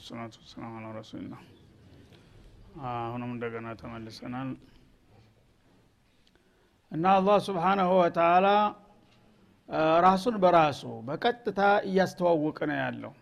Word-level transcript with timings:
الصلاة 0.00 0.34
والسلام 0.40 0.72
على 0.78 0.88
رسول 0.96 1.18
الله 1.18 1.34
አሁንም 2.88 3.30
እንደገና 3.34 3.68
ተመልሰናል። 3.80 4.50
እና 6.92 7.04
አላህ 7.16 7.38
سبحانه 7.46 7.90
وتعالى 8.00 8.46
ራሱን 10.04 10.36
በራሱ 10.42 10.82
በቀጥታ 11.08 11.60
እያስተዋወቀ 11.88 12.58
ነው 12.70 12.78
ያለው። 12.82 13.12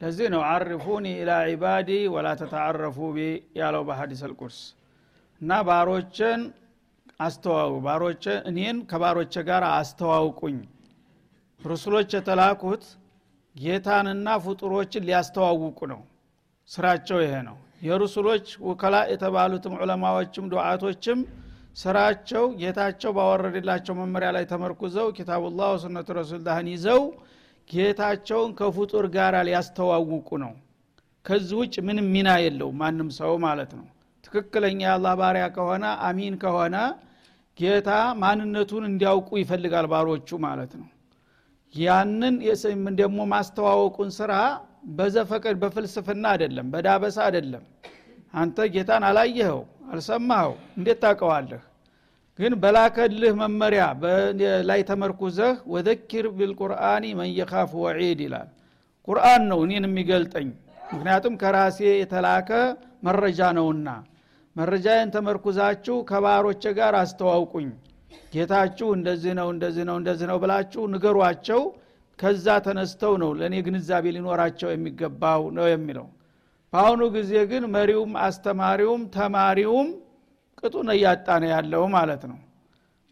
ለዚህ 0.00 0.28
ነው 0.34 0.42
عرفوني 0.50 1.06
إلى 1.20 1.32
عبادي 1.50 1.90
ولا 2.14 2.28
تتعرفوا 2.40 2.98
بي 3.14 3.18
ያለው 3.60 3.82
በ 3.88 3.98
حديث 3.98 4.22
القدسي 4.26 4.58
እና 5.40 5.60
ባሮችን 5.68 6.40
አስተዋው 7.20 7.74
ባሮች 7.84 8.24
እኔን 8.48 8.78
ከባሮች 8.90 9.34
ጋር 9.48 9.64
አስተዋውቁኝ። 9.72 10.58
ሩሱሎች 11.60 12.10
የተላኩት 12.16 12.84
ጌታንና 13.56 14.28
ፍጡሮችን 14.44 15.06
ሊያስተዋውቁ 15.08 15.78
ነው። 15.92 16.00
ስራቸው 16.68 17.18
ይሄ 17.24 17.34
ነው። 17.48 17.56
የሩሱሎች 17.82 18.46
ውከላ 18.66 18.96
የተባሉትም 19.12 19.74
ዑለማዎችም 19.78 20.44
ዱዓቶችም 20.52 21.18
ስራቸው 21.76 22.44
ጌታቸው 22.60 23.10
ባወረድላቸው 23.16 23.94
መመሪያ 23.98 24.28
ላይ 24.36 24.44
ተመርኩዘው 24.52 25.08
ኪታቡላህ 25.16 25.68
ወሱነቱ 25.74 26.08
ረሱልላህን 26.18 26.68
ይዘው 26.74 27.02
ጌታቸውን 27.70 28.50
ከፍጡር 28.58 29.06
ጋር 29.16 29.34
ሊያስተዋውቁ 29.48 30.28
ነው። 30.44 30.52
ከዚህ 31.24 31.56
ውጭ 31.60 31.74
ምንም 31.86 32.08
ሚና 32.14 32.30
የለው 32.42 32.70
ማንም 32.80 33.08
ሰው 33.18 33.32
ማለት 33.44 33.72
ነው። 33.78 33.86
ትክክለኛ 34.24 34.80
የአላህ 34.84 35.14
ባሪያ 35.20 35.46
ከሆነ 35.56 35.84
አሚን 36.06 36.34
ከሆነ 36.42 36.76
ጌታ 37.58 37.90
ማንነቱን 38.22 38.84
እንዲያውቁ 38.88 39.28
ይፈልጋል 39.42 39.86
ባሮቹ 39.92 40.38
ማለት 40.44 40.72
ነው 40.80 40.88
ያንን 41.80 42.34
ደግሞ 43.00 43.18
ማስተዋወቁን 43.32 44.10
ስራ 44.18 44.32
በዘፈቀድ 44.96 45.56
በፍልስፍና 45.62 46.24
አይደለም 46.32 46.66
በዳበሳ 46.72 47.16
አይደለም። 47.26 47.64
አንተ 48.34 48.66
ጌታን 48.74 49.04
አላየኸው 49.08 49.60
አልሰማኸው 49.90 50.54
እንዴት 50.78 50.98
ታውቀዋለህ? 51.04 51.62
ግን 52.38 52.52
በላከልህ 52.62 53.32
መመሪያ 53.40 53.82
ላይ 54.70 54.80
ተመርኩዘህ 54.90 55.54
ወዘኪር 55.72 56.26
ቢልቁርአኒ 56.38 57.04
መን 57.18 57.30
ወዒድ 57.82 58.20
ይላል። 58.26 58.48
ቁርአን 59.08 59.42
ነው 59.50 59.58
እኔን 59.66 59.86
የሚገልጠኝ 59.88 60.48
ምክንያቱም 60.92 61.34
ከራሴ 61.42 61.78
የተላከ 62.00 62.50
መረጃ 63.06 63.40
ነውና። 63.58 63.88
መረጃዬን 64.56 65.10
ተመርኩዛችሁ 65.14 65.96
ከባሮቼ 66.10 66.62
ጋር 66.78 66.94
አስተዋውቁኝ 67.00 67.68
ጌታችሁ 68.32 68.88
እንደዚህ 68.96 69.32
ነው 69.38 69.48
እንደዚህ 69.54 69.84
ነው 69.88 69.96
እንደዚህ 70.00 70.26
ነው 70.30 70.38
ብላችሁ 70.42 70.82
ንገሯቸው። 70.92 71.60
ከዛ 72.18 72.46
ተነስተው 72.66 73.14
ነው 73.22 73.30
ለእኔ 73.38 73.54
ግንዛቤ 73.66 74.04
ሊኖራቸው 74.16 74.68
የሚገባው 74.72 75.42
ነው 75.56 75.66
የሚለው። 75.72 76.06
በአሁኑ 76.72 77.02
ጊዜ 77.16 77.32
ግን 77.50 77.64
መሪውም 77.74 78.12
አስተማሪውም 78.26 79.02
ተማሪውም 79.16 79.88
ቅጡን 80.60 80.88
እያጣ 80.94 81.28
ነው 81.42 81.50
ያለው 81.54 81.84
ማለት 81.96 82.22
ነው። 82.30 82.38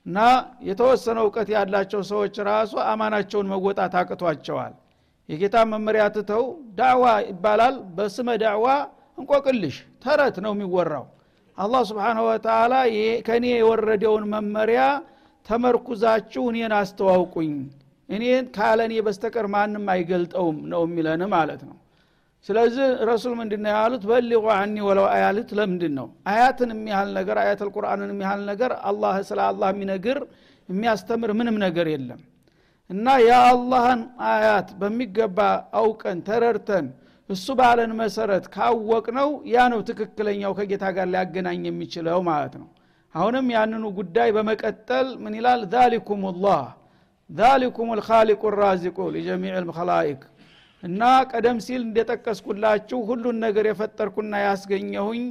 እና 0.06 0.18
የተወሰነ 0.68 1.18
እውቀት 1.24 1.48
ያላቸው 1.54 2.00
ሰዎች 2.10 2.34
ራሱ 2.48 2.72
አማናቸውን 2.90 3.50
መወጣት 3.52 3.94
አቅቷቸዋል። 4.00 4.74
የጌታ 5.28 5.56
መመሪያ 5.70 6.04
ትተው 6.16 6.42
ዳዕዋ 6.78 7.04
ይባላል። 7.28 7.76
በስመ 7.96 8.30
ዳዕዋ 8.42 8.66
እንቆቅልሽ 9.18 9.76
ተረት 10.04 10.36
ነው 10.44 10.52
የሚወራው 10.54 11.04
አላህ 11.58 11.82
ስብሓንሁ 11.88 12.22
ወተላ 12.28 12.74
ከእኔ 13.26 13.46
የወረደውን 13.54 14.24
መመሪያ 14.32 14.82
ተመርኩዛችሁ 15.46 16.42
እኔን 16.50 16.72
አስተዋውቁኝ። 16.78 17.54
እኔን 18.08 18.44
ካለኔ 18.56 18.92
በስተቀር 19.06 19.46
ማንም 19.54 19.84
አይገልጠውም 19.94 20.58
ነው 20.72 20.82
የሚለን 20.86 21.22
ማለት 21.34 21.62
ነው። 21.68 21.76
ስለዚህ 22.46 22.86
ረሱል 23.08 23.32
ምንድ 23.38 23.52
ነው 23.64 23.70
ያሉት? 23.74 24.02
በሊቁ 24.08 24.44
አኒ 24.54 24.74
ወለው 24.86 25.06
አያልት 25.12 25.50
ለምንድን 25.58 25.92
ነው? 25.98 26.08
አያትን 26.30 26.70
የሚያህል 26.74 27.10
ነገር 27.18 27.36
አያት 27.42 27.60
አልቁርአንን 27.64 28.10
የሚያህል 28.12 28.42
ነገር 28.50 28.72
አላህ 28.88 29.14
ስለ 29.28 29.40
አላህ 29.50 29.68
የሚነግር 29.74 30.18
የሚያስተምር 30.68 31.30
ምንም 31.38 31.56
ነገር 31.64 31.86
የለም። 31.94 32.20
እና 32.90 33.06
የአላህን 33.24 34.00
አያት 34.30 34.68
በሚገባ 34.80 35.38
አውቀን 35.80 36.18
ተረድተን 36.26 36.86
እሱ 37.30 37.46
ባለን 37.58 37.92
መሰረት 38.00 38.44
ካወቅ 38.54 39.06
ነው 39.18 39.28
ያ 39.52 39.66
ነው 39.72 39.80
ትክክለኛው 39.88 40.52
ከጌታ 40.58 40.84
ጋር 40.96 41.06
ሊያገናኝ 41.12 41.62
የሚችለው 41.68 42.18
ማለት 42.28 42.54
ነው። 42.60 42.68
አሁንም 43.14 43.46
ያንኑ 43.54 43.84
ጉዳይ 43.98 44.28
በመቀጠል 44.36 45.08
ምን 45.22 45.34
ይላል? 45.38 45.60
ዛሊኩም 45.74 46.22
ላህ 46.44 46.64
ዛሊኩም 47.30 47.90
ልካሊቁ 47.98 48.42
ራዚቁ 48.56 48.98
ሊጀሚዕ 49.14 49.54
ልከላይክ 49.62 50.22
እና 50.82 51.00
ቀደም 51.30 51.58
ሲል 51.66 51.82
እንደጠቀስኩላችሁ 51.86 52.98
ሁሉን 53.08 53.36
ነገር 53.44 53.66
የፈጠርኩና 53.68 54.32
ያስገኘሁኝ 54.46 55.22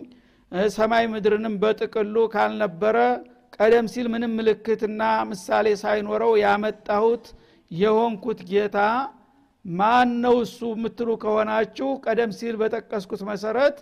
ሰማይ 0.76 1.06
ምድርንም 1.14 1.56
በጥቅሉ 1.62 2.16
ካልነበረ 2.34 2.98
ቀደም 3.58 3.88
ሲል 3.94 4.08
ምንም 4.14 4.32
ምልክትና 4.38 5.02
ምሳሌ 5.32 5.68
ሳይኖረው 5.84 6.34
ያመጣሁት 6.44 7.26
የሆንኩት 7.72 8.40
ጌታ 8.52 8.78
ማን 9.66 10.10
ነው 10.24 10.36
እሱ 10.44 10.60
የምትሉ 10.74 11.10
ከሆናችሁ 11.22 11.90
ቀደም 12.06 12.32
ሲል 12.40 12.56
በጠቀስኩት 12.62 13.22
መሰረት 13.30 13.78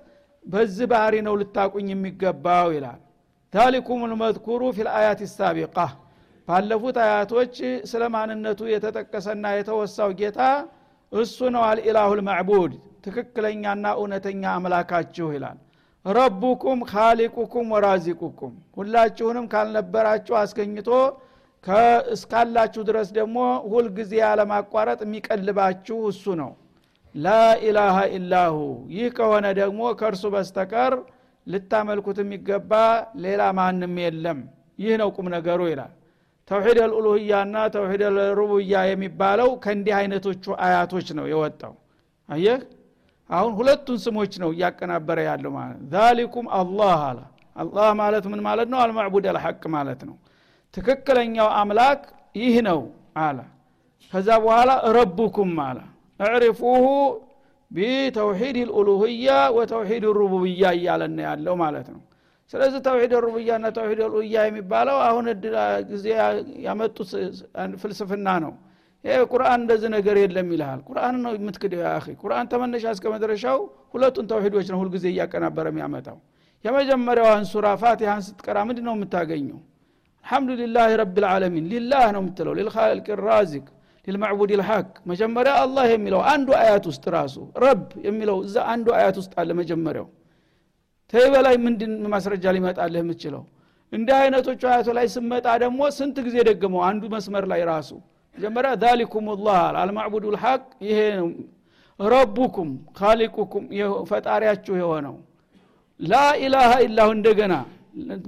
በዚህ 0.46 0.86
ባህሪ 0.92 1.16
ነው 1.28 1.34
ልታቁኝ 1.42 1.88
የሚገባው 1.92 2.68
ይላል። 2.75 3.00
ታሊኩም 3.53 4.03
ልመዝኩሩ 4.12 4.62
ፊ 4.75 4.86
ልአያት 4.88 5.22
ሳቢቃ። 5.31 5.78
ባለፉት 6.47 6.97
አያቶች 7.03 7.56
ስለ 7.90 8.03
ማንነቱ 8.14 8.62
የተጠቀሰና 8.72 9.46
የተወሳው 9.53 10.12
ጌታ 10.22 10.40
እሱ 11.12 11.38
ነው 11.56 11.64
አልኢላሁ 11.68 12.09
ልማዕቡድ 12.19 12.72
ትክክለኛና 13.06 13.86
እውነተኛ 13.98 14.44
አምላካችሁ 14.58 15.28
ይላል። 15.36 15.58
ረቡኩም 16.06 16.80
ካሊቁኩም 16.92 17.68
ወራዚቁኩም። 17.75 18.53
ሁላችሁንም 18.78 19.46
ካልነበራችሁ 19.53 20.36
አስገኝቶ 20.40 20.90
እስካላችሁ 22.14 22.82
ድረስ 22.88 23.10
ደግሞ 23.18 23.38
ሁልጊዜ 23.72 24.12
ያለማቋረጥ 24.22 25.00
የሚቀልባችሁ 25.06 25.98
እሱ 26.12 26.24
ነው። 26.42 26.52
ላኢላሃ 27.16 27.98
ኢላሁ። 28.16 28.56
ይህ 28.96 29.08
ከሆነ 29.18 29.46
ደግሞ 29.60 29.82
ከእርሱ 30.00 30.24
በስተቀር 30.34 30.94
ልታመልኩት 31.48 32.18
የሚገባ 32.22 32.72
ሌላ 33.24 33.42
ማንም 33.58 33.96
የለም። 34.04 34.40
ይህ 34.80 34.94
ነው 35.02 35.10
ቁም 35.16 35.28
ነገሩ 35.36 35.62
ይላል። 35.72 35.92
ተውሒድ 36.52 36.78
አልኡሉህያና 36.86 37.56
ተውሒድ 37.76 38.02
አልሩቡያ 38.08 38.80
የሚባለው 38.90 39.50
ከእንዲህ 39.64 39.96
አይነቶቹ 40.00 40.46
አያቶች 40.66 41.08
ነው 41.20 41.26
የወጣው። 41.32 41.74
አየህ? 42.30 42.60
አሁን 43.30 43.52
ሁለቱን 43.60 43.98
ስሞች 44.06 44.34
ነው 44.44 44.50
እያቀናበረ 44.56 45.18
ያለው 45.28 45.52
ማለት 45.58 45.80
ዛሊኩም 45.94 46.48
አላህ 46.58 47.00
አለ። 47.10 47.20
አላህ 47.56 47.88
ማለት 48.02 48.26
ምን 48.32 48.42
ማለት 48.48 48.68
ነው? 48.74 48.80
አልማዕቡድ 48.84 49.26
አልሐቅ 49.32 49.62
ማለት 49.76 50.02
ነው 50.10 50.16
ትክክለኛው 50.74 51.48
አምላክ 51.59 52.02
ይህ 52.36 52.56
ነው 52.68 52.80
አለ። 53.24 53.40
ከዛ 54.14 54.30
በኋላ 54.44 54.70
ረቡኩም 54.96 55.54
አለ። 55.66 55.80
እዕሪፉሁ 56.20 56.86
ቢተውሒድ 57.72 58.58
ልኡሉህያ 58.70 59.28
ወተውሒድ 59.58 60.06
ሩቡብያ 60.18 60.64
እያለን 60.78 61.18
ያለው 61.26 61.56
ማለት 61.62 61.88
ነው። 61.94 62.02
ስለዚህ 62.54 62.80
ተውሒድ 62.88 63.13
ሩቡያ 63.25 63.51
ና 63.62 63.68
ተውሒድ 63.75 64.00
ልኡያ 64.06 64.38
የሚባለው 64.48 64.98
አሁን 65.06 65.25
ጊዜ 65.92 66.06
ያመጡት 66.66 67.12
ፍልስፍና 67.81 68.28
ነው። 68.45 68.54
ይሄ 69.04 69.16
ቁርአን 69.31 69.60
እንደዚህ 69.62 69.90
ነገር 69.95 70.16
የለም 70.22 70.50
ይልሃል። 70.54 70.81
ቁርአን 70.90 71.16
ነው 71.24 71.31
የምትክደው 71.38 71.80
ያ 71.84 71.92
ቁርአን 72.22 72.50
ተመነሻ 72.51 72.86
እስከ 72.95 73.06
መድረሻው 73.13 73.60
ሁለቱን 73.94 74.25
ተውሒዶች 74.31 74.68
ነው 74.74 74.80
ሁልጊዜ 74.81 75.06
እያቀናበረ 75.13 75.68
የሚያመጣው። 75.72 76.18
የመጀመሪያዋን 76.66 77.45
ሱራ 77.51 77.68
ፋቲሃን 77.81 78.22
ስትቀራ 78.28 78.57
ምንድ 78.68 78.80
ነው 78.88 78.94
የምታገኘው 78.98 79.60
አልሐምዱሊላህ 80.25 80.89
ረብ 81.00 81.15
ልዓለሚን 81.23 81.65
ሊላህ 81.71 82.03
ነው 82.15 82.21
የምትለው። 82.21 82.53
ሊልካልቅ 82.57 83.07
ራዚቅ 83.21 83.65
ሊልማዕቡድ 84.07 84.51
ልሐቅ 84.59 84.88
መጀመሪያ 85.12 85.53
አላህ 85.63 85.85
የሚለው 85.94 86.21
አንዱ 86.31 86.50
አያት 86.59 86.85
ውስጥ 86.89 87.03
ራሱ 87.15 87.35
ረብ 87.63 87.81
የሚለው 88.07 88.38
እዛ 88.45 88.56
አንዱ 88.73 88.88
አያት 88.97 89.18
ውስጥ 89.21 89.33
አለ 89.41 89.50
መጀመሪያው። 89.59 90.07
ተይ 91.13 91.25
በላይ 91.33 91.56
ምንድን 91.65 91.94
ማስረጃ 92.13 92.45
ሊመጣልህ 92.56 93.01
የምትችለው? 93.03 93.44
እንዲህ 93.94 94.15
አይነቶቹ 94.19 94.62
አያቱ 94.71 94.89
ላይ 94.97 95.07
ስመጣ 95.15 95.47
ደግሞ 95.63 95.81
ስንት 95.97 96.18
ጊዜ 96.27 96.38
ደገመው? 96.50 96.81
አንዱ 96.89 97.03
መስመር 97.15 97.45
ላይ 97.51 97.62
ራሱ 97.71 97.89
መጀመሪያ 98.38 98.71
ዛሊኩም 98.83 99.25
ላህ 99.41 99.59
አልማዕቡድ 99.81 100.25
ልሐቅ 100.35 100.62
ይሄ 100.88 101.00
ረቡኩም 102.00 102.69
ካሊቁኩም 103.00 103.63
ፈጣሪያችሁ 104.09 104.73
የሆነው። 104.81 105.15
ላኢላሃ 106.00 106.71
ኢላሁ 106.85 107.09
እንደገና 107.18 107.53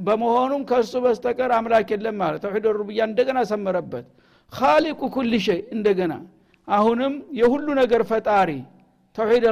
በመሆኑም 0.05 0.61
ከእሱ 0.69 0.93
በስተቀር 1.03 1.51
አምላክ 1.57 1.89
የለም 1.93 2.15
ማለት 2.21 2.41
ተውሒድ 2.45 2.65
ሩብያ 2.79 3.01
እንደገና 3.09 3.39
ሰመረበት። 3.51 4.05
ካሊቁ 4.51 5.01
ኩል 5.13 5.33
ሸይ 5.45 5.61
እንደገና። 5.75 6.13
አሁንም 6.67 7.13
የሁሉ 7.39 7.67
ነገር 7.79 8.01
ፈጣሪ 8.11 8.49
ተውሒድ 9.15 9.45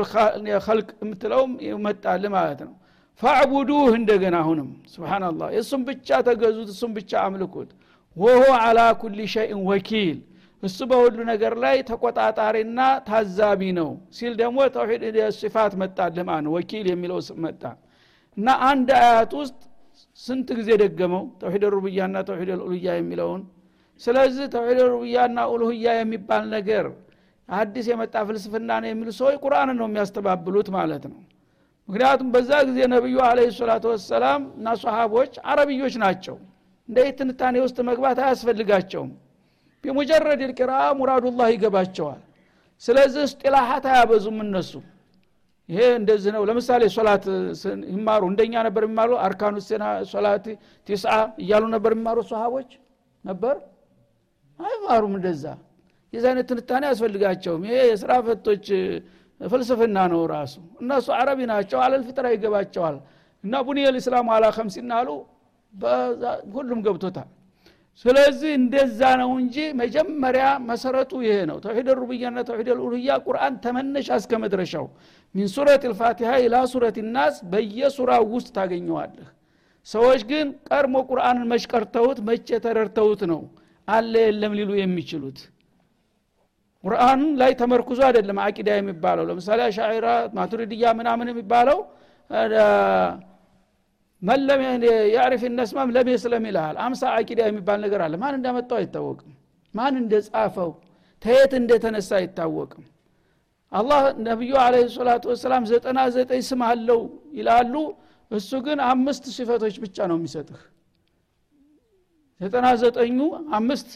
ልክ 0.71 0.89
የምትለውም 1.01 1.51
መጣል 1.85 2.23
ማለት 2.35 2.59
ነው። 2.67 2.73
ፈዕቡዱህ 3.21 3.89
እንደገና 3.99 4.35
አሁንም። 4.43 4.69
ስብናላህ 4.91 5.47
የእሱም 5.55 5.81
ብቻ 5.89 6.19
ተገዙት 6.27 6.69
እሱም 6.73 6.91
ብቻ 6.97 7.11
አምልኩት። 7.25 7.69
ወሆ 8.15 8.43
አላ 8.61 8.79
ኩል 9.01 9.17
ሸይን 9.33 9.59
ወኪል። 9.67 10.17
እሱ 10.63 10.79
በሁሉ 10.89 11.17
ነገር 11.29 11.53
ላይ 11.63 11.77
ተቆጣጣሪና 11.89 12.79
ታዛቢ 13.07 13.61
ነው 13.77 13.87
ሲል 14.17 14.33
ደግሞ 14.41 14.57
ተውሂድ 14.75 15.03
ሲፋት 15.37 15.73
መጣልህ 15.81 16.23
ማለት 16.29 16.43
ነው። 16.45 16.53
ወኪል 16.57 16.85
የሚለው 16.91 17.19
መጣ። 17.45 17.63
እና 18.37 18.47
አንድ 18.69 18.89
አያት 18.99 19.31
ውስጥ 19.39 19.57
ስንት 20.21 20.49
ጊዜ 20.57 20.69
ደገመው? 20.81 21.23
ተውሂድ 21.41 21.63
ሩብያና 21.75 22.15
ተውሂድ 22.27 22.49
ኡሉህያ 22.57 22.87
የሚለውን። 22.97 23.41
ስለዚህ 24.01 24.45
ተውሂድ 24.53 24.79
ሩብያና 24.93 25.37
ኡሉህያ 25.53 25.87
የሚባል 25.99 26.43
ነገር 26.55 26.85
አዲስ 27.49 27.85
የመጣ 27.91 28.15
ፍልስፍና 28.27 28.69
ነው 28.81 28.89
የሚሉ 28.89 29.09
ሰዎች 29.17 29.35
ቁርአንን 29.43 29.77
ነው 29.81 29.87
የሚያስተባብሉት 29.89 30.67
ማለት 30.75 31.03
ነው። 31.11 31.19
ምክንያቱም 31.89 32.27
በዛ 32.33 32.51
ጊዜ 32.67 32.79
ነቢዩ 32.93 33.17
አለ 33.27 33.39
ሰላቱ 33.57 33.85
ወሰላም 33.93 34.41
እና 34.57 34.67
ሰሃቦች 34.83 35.33
አረብዮች 35.51 35.95
ናቸው። 36.03 36.35
እንደ 36.89 36.97
ትንታኔ 37.19 37.55
ውስጥ 37.65 37.77
መግባት 37.89 38.19
አያስፈልጋቸውም። 38.23 39.11
ቢሙጀረድ 39.83 40.41
ልቂራ 40.49 40.71
ሙራዱላህ 40.99 41.47
ይገባቸዋል። 41.53 42.21
ስለዚህ 42.83 43.23
እስጢላሀት 43.27 43.85
አያበዙም 43.91 44.37
እነሱ 44.45 44.71
ይሄ 45.71 45.81
እንደዚህ 45.99 46.31
ነው። 46.35 46.43
ለምሳሌ 46.49 46.83
ሶላት 46.95 47.25
ይማሩ 47.91 48.21
እንደኛ 48.31 48.53
ነበር 48.67 48.83
የሚማሩ 48.85 49.11
አርካኑ 49.25 49.55
ሶላት 50.11 50.45
ቲስዓ 50.89 51.13
እያሉ 51.43 51.63
ነበር 51.75 51.91
የሚማሩ 51.95 52.19
ሰሃቦች 52.31 52.71
ነበር። 53.23 53.55
አይማሩም 54.59 55.13
እንደዛ። 55.19 55.45
የዚ 56.13 56.25
አይነት 56.31 56.45
ትንታኔ 56.51 56.83
አያስፈልጋቸውም። 56.87 57.61
ይሄ 57.67 57.77
የስራ 57.91 58.11
ፈቶች 58.25 58.65
ፍልስፍና 59.41 59.97
ነው 60.11 60.21
ራሱ። 60.33 60.53
እነሱ 60.81 61.07
አረቢ 61.17 61.39
ናቸው 61.51 61.77
አለል 61.83 62.03
ይገባቸዋል። 62.35 62.97
እና 63.43 63.53
ቡኒየል 63.67 63.95
ኢስላም 64.01 64.27
አላ 64.33 64.45
ከምሲና 64.55 64.91
አሉ 64.99 65.09
ሁሉም 66.55 66.79
ገብቶታል። 66.87 67.29
ስለዚህ 68.05 68.51
እንደዛ 68.59 68.99
ነው 69.21 69.31
እንጂ 69.41 69.55
መጀመሪያ 69.81 70.45
መሰረቱ 70.69 71.11
ይሄ 71.25 71.37
ነው። 71.49 71.57
ተውሂድ 71.65 71.87
ሩብያና 71.99 72.37
ተውሂድ 72.47 72.69
ልኡልህያ 72.71 73.17
ቁርአን 73.25 73.55
ተመነሻ 73.63 74.09
እስከ 74.21 74.39
መድረሻው 74.43 74.85
ሚን 75.35 75.47
ሱረት 75.53 75.83
ልፋቲሃ 75.91 76.31
ኢላ 76.43 76.55
ሱረት 76.71 76.97
ናስ 77.15 77.35
በየሱራው 77.51 78.23
ውስጥ 78.33 78.49
ታገኘዋለህ። 78.57 79.27
ሰዎች 79.87 80.21
ግን 80.31 80.47
ቀድሞ 80.69 80.95
ቁርአንን 81.09 81.45
መች 81.51 81.63
ቀርተውት 81.71 82.19
መቼ 82.27 82.47
ተረድተውት 82.65 83.21
ነው 83.31 83.41
አለ 83.87 84.13
የለም 84.25 84.53
ሊሉ 84.59 84.71
የሚችሉት? 84.79 85.39
ቁርአን 86.83 87.21
ላይ 87.39 87.51
ተመርኩዞ 87.59 87.99
አይደለም 88.07 88.37
አቂዳ 88.45 88.69
የሚባለው። 88.77 89.25
ለምሳሌ 89.29 89.59
አሻዒራ 89.67 90.07
ማቱሪድያ 90.37 90.93
ምናምን 90.99 91.27
የሚባለው 91.31 91.79
መለም 94.21 94.61
የዕሪፍ 95.09 95.43
ነስማም 95.57 95.89
ለም 95.95 96.07
የስለም 96.13 96.43
ይልሃል። 96.49 96.75
አምሳ 96.85 97.03
አቂዳ 97.17 97.41
የሚባል 97.47 97.79
ነገር 97.85 98.01
አለ። 98.05 98.15
ማን 98.23 98.35
እንዳመጣው 98.39 98.77
አይታወቅም። 98.79 99.31
ማን 99.73 99.93
እንደጻፈው 100.01 100.71
ተየት 101.23 101.51
እንደተነሳ 101.59 102.09
አይታወቅም 102.19 102.83
አላህ 103.71 103.99
ነቢዩ 104.27 104.53
አለ 104.63 104.75
ሰላቱ 104.95 105.23
ወሰላም 105.31 105.63
ዘጠና 105.71 105.99
ዘጠኝ 106.15 106.41
ስም 106.47 106.61
አለው 106.67 107.01
ይላሉ። 107.37 107.73
እሱ 108.31 108.49
ግን 108.65 108.79
አምስት 108.87 109.23
ሲፈቶች 109.35 109.75
ብቻ 109.83 109.97
ነው 110.11 110.17
የሚሰጥህ። 110.19 110.61
ዘጠና 112.41 112.67
ዘጠኙ 112.83 113.17
አምስት 113.57 113.89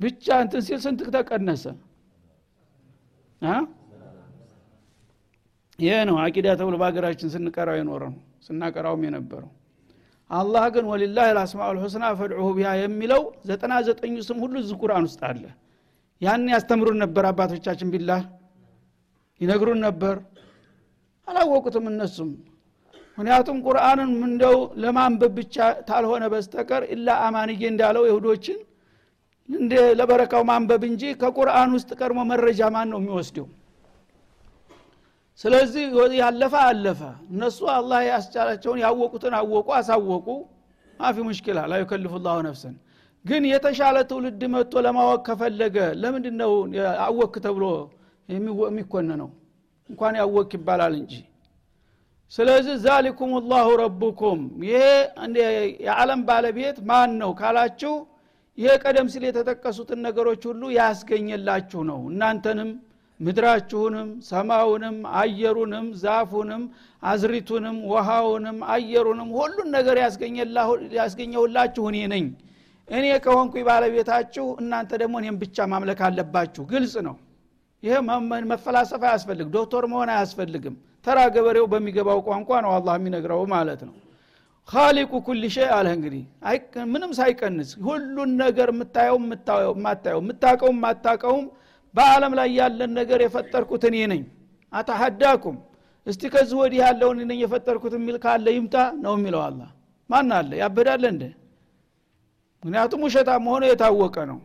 ብቻ 0.00 0.26
እንትን 0.44 0.60
ሲል 0.66 0.78
ስንት 0.84 1.00
ተቀነሰ? 1.16 1.64
ይሄ 5.78 5.92
ነው 6.08 6.16
አቂዳ 6.22 6.46
ተብሎ 6.60 6.74
በሀገራችን 6.80 7.28
ስንቀራው 7.34 7.76
የኖረ 7.78 8.02
ነው 8.10 8.18
ስናቀራውም 8.46 9.02
የነበረው። 9.06 9.50
አላህ 10.30 10.64
ግን 10.74 10.84
ወሊላህ 10.90 11.28
ልአስማኡ 11.36 11.70
ልሑስና 11.76 12.04
ፈድዑሁ 12.18 12.48
ቢሃ 12.56 12.70
የሚለው 12.80 13.22
ዘጠና 13.48 13.72
ዘጠኙ 13.88 14.14
ስም 14.26 14.38
ሁሉ 14.44 14.54
እዚህ 14.62 14.76
ቁርአን 14.82 15.04
ውስጥ 15.08 15.20
አለ። 15.30 15.44
ያን 16.20 16.44
ያስተምሩን 16.52 16.98
ነበር 17.04 17.24
አባቶቻችን 17.30 17.88
ቢላህ 17.94 18.20
ይነግሩን 19.40 19.78
ነበር። 19.86 20.16
አላወቁትም 21.28 21.84
እነሱም። 21.90 22.30
ምክንያቱም 23.18 23.56
ቁርአንን 23.66 24.10
እንደው 24.26 24.56
ለማንበብ 24.82 25.32
ብቻ 25.38 25.56
ታልሆነ 25.88 26.24
በስተቀር 26.32 26.82
ኢላ 26.94 27.08
አማንዬ 27.26 27.62
እንዳለው 27.70 28.04
ይሁዶችን 28.08 28.58
እንደ 29.48 29.72
ለበረካው 29.98 30.42
ማንበብ 30.50 30.82
እንጂ 30.88 31.02
ከቁርአን 31.22 31.70
ውስጥ 31.76 31.90
ቀድሞ 32.00 32.20
መረጃ 32.30 32.60
ማን 32.74 32.88
ነው 32.92 32.98
የሚወስደው? 33.00 33.46
ስለዚህ 35.40 35.84
ያለፈ 36.20 36.54
አለፈ። 36.68 37.00
እነሱ 37.32 37.58
አላህ 37.76 38.00
ያስቻላቸውን 38.08 38.78
ያወቁትን 38.84 39.34
አወቁ 39.38 39.68
አሳወቁ። 39.78 40.26
ማፊ 41.00 41.16
ሙሽኪላ 41.26 41.58
ላ 41.70 41.78
ዩከልፉ 41.82 42.12
ላሁ 42.24 42.38
ግን 43.24 43.42
የተሻለ 43.50 43.96
ትውልድ 44.10 44.42
መጥቶ 44.52 44.74
ለማወቅ 44.86 45.20
ከፈለገ 45.26 45.76
ለምንድ 46.02 46.26
ነው 46.40 46.52
አወክ 47.06 47.34
ተብሎ 47.46 47.64
የሚኮነነው። 48.30 49.30
እንኳን 49.90 50.14
ያወክ 50.20 50.52
ይባላል 50.56 50.94
እንጂ። 50.98 51.12
ስለዚህ 52.32 52.74
ذلكم 52.82 53.32
الله 53.52 53.68
ربكم። 53.80 54.40
ይሄ 54.64 54.82
የዓለም 55.86 56.20
ባለቤት 56.28 56.76
ማን 56.90 57.10
ነው 57.22 57.30
ካላችሁ 57.40 57.94
ይሄ 58.58 58.70
ቀደም 58.84 59.08
ሲል 59.12 59.24
የተጠቀሱትን 59.26 59.98
ነገሮች 60.06 60.42
ሁሉ 60.48 60.62
ያስገኘላችሁ 60.76 61.80
ነው። 61.90 62.00
እናንተንም 62.10 62.70
ምድራችሁንም 63.20 64.08
ሰማውንም 64.28 64.96
አየሩንም 65.20 65.86
ዛፉንም 66.02 66.62
አዝርእቱንም 67.02 67.76
ውሃውንም 67.90 68.58
አየሩንም 68.74 69.28
ሁሉን 69.36 69.68
ነገር 69.76 69.96
ያስገኘሁላችሁ 70.98 71.84
እኔ 71.90 71.98
ነኝ። 72.12 72.26
እኔ 72.88 73.06
ከሆንኩ 73.24 73.54
ባለቤታችሁ 73.68 74.46
እናንተ 74.62 74.90
ደግሞ 75.02 75.16
እኔም 75.22 75.36
ብቻ 75.42 75.66
ማምለክ 75.72 76.00
አለባችሁ። 76.06 76.62
ግልጽ 76.72 76.94
ነው 77.08 77.16
ይሄ 77.82 77.94
መፈላሰፍ 78.50 79.02
አያስፈልግ 79.08 79.46
ዶክተር 79.54 79.84
መሆን 79.92 80.10
አያስፈልግም። 80.14 80.74
ተራ 81.04 81.18
ገበሬው 81.34 81.66
በሚገባው 81.72 82.18
ቋንቋ 82.26 82.50
ነው 82.64 82.72
አላህ 82.76 82.94
የሚነግረው 82.98 83.42
ማለት 83.52 83.80
ነው። 83.88 83.94
ካሊቁ 84.68 85.12
ኩል 85.26 85.42
ሸይ 85.54 85.68
አለ 85.76 85.86
እንግዲህ 85.96 86.22
ምንም 86.92 87.12
ሳይቀንስ 87.18 87.70
ሁሉን 87.86 88.30
ነገር 88.42 88.68
የምታየው 88.74 89.16
የማታየው 89.70 90.20
የምታቀውም 90.22 90.76
የማታቀውም 90.76 91.46
በአለም 91.94 92.32
ላይ 92.38 92.48
ያለን 92.58 92.92
ነገር 93.00 93.20
የፈጠርኩት 93.24 93.84
እኔ 93.88 93.96
ነኝ። 94.12 94.22
አተሐዳኩም 94.72 95.56
እስቲ 96.06 96.22
ከዚህ 96.34 96.56
ወዲህ 96.60 96.80
ያለውን 96.84 97.18
ነኝ 97.22 97.38
የፈጠርኩት 97.44 97.94
የሚል 97.98 98.16
ካለ 98.24 98.46
ይምጣ 98.56 98.76
ነው 99.04 99.14
የሚለው 99.18 99.42
አላ 99.46 99.60
ማን 100.10 100.30
አለ? 100.36 100.50
ያበዳለ 100.62 101.04
እንደ 101.12 101.24
ምክንያቱም 102.62 103.02
ውሸታ 103.06 103.30
መሆኑ 103.44 103.62
የታወቀ 103.68 104.16
ነው 104.30 104.38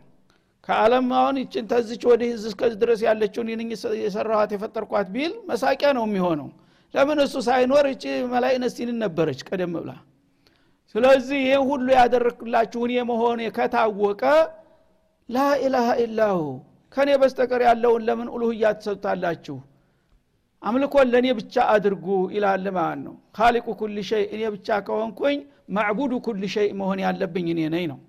ከአለም 0.68 1.08
አሁን 1.18 1.36
ይችን 1.42 1.66
ተዝች 1.72 2.04
ወዲህ 2.10 2.30
እስከዚህ 2.44 2.78
ድረስ 2.84 3.00
ያለችውን 3.08 3.50
ይንኝ 3.52 3.70
የሰራኋት 4.04 4.52
የፈጠርኳት 4.56 5.08
ቢል 5.16 5.34
መሳቂያ 5.50 5.90
ነው 5.98 6.06
የሚሆነው። 6.08 6.50
ለምን 6.94 7.20
እሱ 7.24 7.36
ሳይኖር 7.48 7.86
እቺ 7.92 8.04
መላይ 8.34 8.54
ነስቲንን 8.64 8.98
ነበረች 9.04 9.40
ቀደም 9.48 9.74
ብላ። 9.78 9.92
ስለዚህ 10.96 11.40
ይህ 11.46 11.60
ሁሉ 11.70 11.88
ያደረግላችሁ 11.98 12.82
እኔ 12.88 12.94
መሆን 13.10 13.40
ከታወቀ 13.58 14.24
ላኢላሃ 15.30 15.88
ኢላሁ 16.04 16.40
ከኔ 16.94 17.10
በስተቀር 17.22 17.62
ያለውን 17.68 18.04
ለምን 18.08 18.28
ኡሉህያ 18.36 18.66
ትሰጡታላችሁ? 18.78 19.56
አምልኮን 20.62 21.08
ለእኔ 21.14 21.28
ብቻ 21.40 21.56
አድርጉ 21.74 22.06
ይላል 22.36 22.66
ማለት 22.78 23.00
ነው። 23.06 23.16
ካሊቁ 23.38 23.68
ኩል 23.80 23.98
ሸይ 24.10 24.24
እኔ 24.36 24.42
ብቻ 24.56 24.78
ከሆንኩኝ 24.88 25.38
ማዕቡዱ 25.76 26.14
ኩል 26.28 26.42
ሸይ 26.54 26.68
መሆን 26.80 27.00
ያለብኝ 27.06 27.48
እኔ 27.54 27.62
ነኝ 27.74 27.86
ነው 27.92 28.00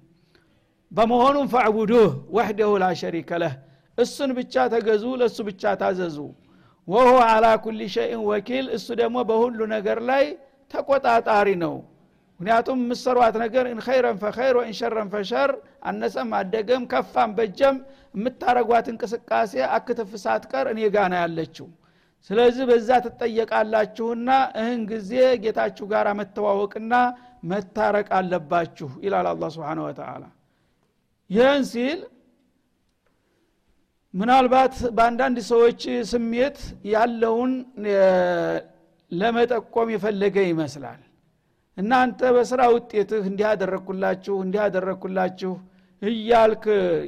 በመሆኑም 0.93 1.47
ፈዕቡዱህ 1.53 2.07
ወሕደሁ 2.37 2.71
ላ 2.83 2.87
ሸሪከ 3.01 3.31
ለህ 3.43 3.55
እሱን 3.99 4.31
ብቻ 4.39 4.55
ተገዙ 4.73 5.05
ለእሱ 5.21 5.39
ብቻ 5.49 5.63
ታዘዙ። 5.81 6.17
ወሁ 6.89 7.11
አላ 7.27 7.47
ኩል 7.65 7.81
ሸይን 7.95 8.21
ወኪል 8.31 8.67
እሱ 8.77 8.87
ደግሞ 9.01 9.17
በሁሉ 9.29 9.59
ነገር 9.75 9.99
ላይ 10.11 10.25
ተቆጣጣሪ 10.71 11.49
ነው። 11.65 11.75
ምክንያቱም 12.41 12.79
የምሰሯት 12.85 13.35
ነገር 13.43 13.65
እን 13.71 13.79
ኸይረን 13.87 14.17
ፈኸይር 14.23 14.55
ወኢን 14.59 14.75
ሸረን 14.79 15.09
ፈሸር 15.15 15.51
አነሰም 15.91 16.31
አደገም 16.39 16.83
ከፋም 16.93 17.31
በጀም 17.39 17.77
የምታረጓት 18.15 18.87
እንቅስቃሴ 18.93 19.53
አክትፍ 19.77 20.11
ሳትቀር 20.25 20.67
እኔ 20.73 20.81
ጋና 20.95 21.15
ያለችው። 21.23 21.69
ስለዚህ 22.31 22.65
በዛ 22.71 22.91
ትጠየቃላችሁና 23.05 24.29
እህን 24.61 24.81
ጊዜ 24.93 25.11
ጌታችሁ 25.45 25.87
ጋር 25.93 26.07
መተዋወቅና 26.21 26.95
መታረቅ 27.51 28.09
አለባችሁ 28.19 28.89
ይላል 29.05 29.27
አላ 29.33 29.51
ስብን 29.55 29.81
ወተላ 29.85 30.25
ይህን 31.31 31.65
ሲል 31.71 32.01
ምናልባት 34.15 34.75
በአንዳንድ 34.97 35.39
ሰዎች 35.51 35.81
ስሜት 36.11 36.59
ያለውን 36.93 37.53
ለመጠቆም 39.13 39.89
የፈለገ 39.95 40.37
ይመስላል። 40.49 41.01
እናንተ 41.79 42.21
በስራ 42.35 42.61
ውጤትህ 42.75 43.25
እንዲህ 43.29 43.47
አደረግኩላችሁ 44.65 45.53
እያልክ 46.03 46.65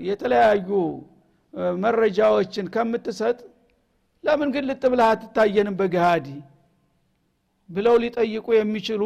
የተለያዩ 0.08 0.68
መረጃዎችን 1.84 2.66
ከምትሰጥ 2.74 3.38
ለምን 4.24 4.48
ግን 4.54 4.64
ልጥ 4.70 4.82
አትታየንም 5.06 5.76
በገሃዲ? 5.80 6.26
ብለው 7.68 7.96
ሊጠይቁ 8.02 8.46
የሚችሉ 8.56 9.02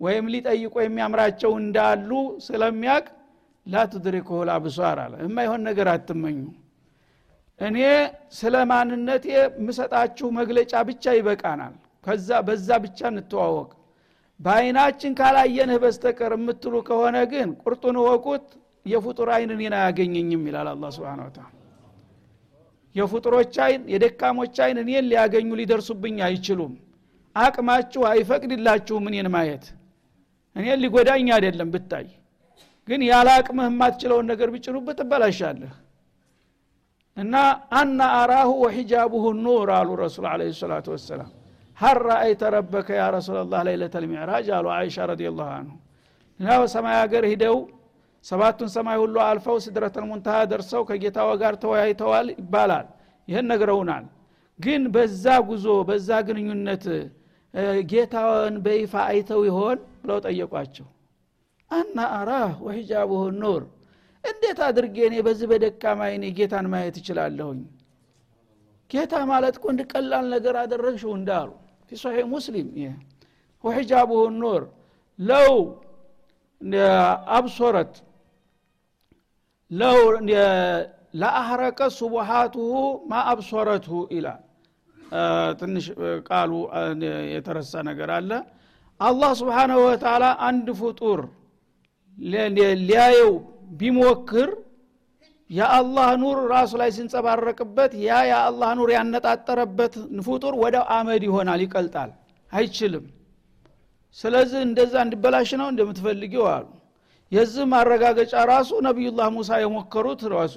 ወይም 0.00 0.26
ሊጠይቁ 0.34 0.74
የሚያምራቸው 0.82 1.52
እንዳሉ 1.62 2.10
ስለሚያቅ 2.46 3.04
ላ 3.66 3.84
ትድሪክሁ 3.90 4.38
ልአብሷር 4.48 4.98
አለ። 5.02 5.14
የማይሆን 5.24 5.60
ነገር 5.68 5.88
አትመኙ። 5.92 6.38
እኔ 7.58 7.78
ስለ 8.32 8.54
ማንነቴ 8.70 9.24
የምሰጣችሁ 9.36 10.28
መግለጫ 10.38 10.72
ብቻ 10.88 11.04
ይበቃናል። 11.18 11.74
ከዛ 12.06 12.28
በዛ 12.46 12.68
ብቻ 12.84 13.00
እንተዋወቅ። 13.12 13.70
በአይናችን 14.40 15.12
ካላየንህ 15.18 15.78
በስተቀር 15.82 16.32
የምትሉ 16.36 16.74
ከሆነ 16.88 17.16
ግን 17.32 17.48
ቁርጡን 17.62 17.96
ወቁት 18.06 18.46
የፍጡር 18.86 19.28
አይን 19.34 19.50
እኔን 19.54 19.74
አያገኘኝም 19.78 20.42
ይላል 20.48 20.68
አላ 20.72 20.84
ስብን 20.94 21.20
ታላ 21.28 21.48
የፍጡሮች 22.94 23.54
አይን 23.66 23.82
የደካሞች 23.92 24.56
አይን 24.64 24.78
እኔን 24.82 25.06
ሊያገኙ 25.10 25.50
ሊደርሱብኝ 25.60 26.16
አይችሉም። 26.26 26.72
አቅማችሁ 27.36 28.02
አይፈቅድላችሁም 28.10 29.06
እኔን 29.10 29.28
ማየት። 29.34 29.64
እኔን 30.56 30.80
ሊጎዳኝ 30.82 31.28
አይደለም 31.36 31.68
ብታይ 31.74 32.08
ግን 32.88 33.00
ያለ 33.08 33.28
አቅምህ 33.36 33.66
የማትችለውን 33.68 34.26
ነገር 34.32 34.48
ቢጭኑበት 34.54 34.96
ትበላሻለህ። 35.00 35.72
እና 37.16 37.34
አና 37.78 38.00
አራሁ 38.20 38.50
ወሒጃቡሁ 38.62 39.24
ኑር 39.40 39.70
አሉ 39.78 39.88
ረሱል 40.00 40.26
አለ 40.30 40.42
ሰላቱ 40.60 40.86
ወሰላም። 40.94 41.30
ሀል 41.78 41.98
ረአይተ 42.06 42.42
ረበከ 42.54 42.88
ያ 42.98 43.04
ረሱላላህ 43.16 43.60
ለይለት 43.66 43.94
ልሚዕራጅ 44.04 44.46
አሉ 44.56 44.66
አይሻ 44.76 44.96
ረዲ 45.10 45.22
ላሁ 45.30 45.48
አንሁ። 45.58 45.76
እና 46.40 46.48
ሰማይ 46.74 46.96
ሀገር 47.02 47.24
ሂደው 47.32 47.56
ሰባቱን 48.24 48.68
ሰማይ 48.74 48.96
ሁሉ 49.02 49.16
አልፈው 49.26 49.56
ስድረተል 49.64 50.04
ሙንተሃ 50.10 50.36
ደርሰው 50.50 50.82
ከጌታው 50.88 51.30
ጋር 51.42 51.54
ተወያይተዋል 51.62 52.26
ይባላል። 52.34 52.86
ይህን 53.28 53.46
ነግረውናል። 53.52 54.04
ግን 54.60 54.82
በዛ 54.94 55.24
ጉዞ 55.48 55.66
በዛ 55.88 56.08
ግንኙነት 56.28 56.84
ጌታውን 57.90 58.54
በይፋ 58.64 58.92
አይተው 59.08 59.40
ይሆን 59.48 59.78
ብለው 60.02 60.18
ጠየቋቸው 60.26 60.86
አና 61.72 61.98
አራህ 62.16 62.52
ወሒጃቡሁ 62.66 63.22
ኑር። 63.42 63.62
እንዴት 64.24 64.58
አድርጌ 64.66 64.96
እኔ 65.08 65.14
በዚህ 65.26 65.46
በደካማ 65.52 66.00
አይኔ 66.08 66.24
ጌታን 66.38 66.66
ማየት 66.72 66.96
እችላለሁኝ? 67.00 67.60
ጌታ 68.90 69.14
ማለት 69.30 69.56
እንድ 69.64 69.80
ቀላል 69.92 70.26
ነገር 70.34 70.54
አደረግሽው 70.62 71.12
እንዳሉ። 71.18 71.50
ፊ 71.88 71.98
ሶሒህ 72.02 72.24
ሙስሊም 72.32 72.68
ይህ 72.80 72.94
ወሒጃቡሁ 73.64 74.22
ኑር። 74.40 74.62
ለው 75.18 75.52
አብሶረት። 77.36 77.94
ለው 79.70 79.98
ለአህረቀ 81.20 81.80
ሱቡሃቱሁ 81.96 82.72
ማ 83.10 83.20
አብሶረትሁ 83.32 83.94
ይላል። 84.14 84.42
ትንሽ 85.60 85.86
ቃሉ 86.28 86.52
የተረሳ 87.32 87.72
ነገር 87.88 88.10
አለ። 88.16 88.30
አላህ 89.00 89.30
ስብሓናሁ 89.40 89.78
ወተላ 89.86 90.24
አንድ 90.48 90.66
ፍጡር 90.80 91.20
ሊያየው 92.18 93.32
ቢሞክር 93.80 94.50
የአላህ 95.50 96.08
ኑር 96.20 96.38
ራሱ 96.52 96.72
ላይ 96.80 96.90
ሲንጸባረቅበት 96.96 97.92
ያ 98.02 98.18
የአላህ 98.28 98.70
ኑር 98.78 98.90
ያነጣጠረበት 98.94 99.94
ፍጡር 100.26 100.54
ወደ 100.62 100.76
አመድ 100.96 101.22
ይሆናል 101.28 101.60
ይቀልጣል። 101.64 102.10
አይችልም። 102.52 103.04
ስለዚህ 104.16 104.60
እንደዛ 104.66 104.94
እንዲበላሽ 105.04 105.50
ነው 105.60 105.68
እንደምትፈልጊው 105.72 106.46
አሉ። 106.54 106.66
የዚህ 107.32 107.64
ማረጋገጫ 107.72 108.32
ራሱ 108.50 108.70
ነቢዩላህ 108.86 109.28
ሙሳ 109.36 109.60
የሞከሩት 109.60 110.22
ራሱ። 110.34 110.56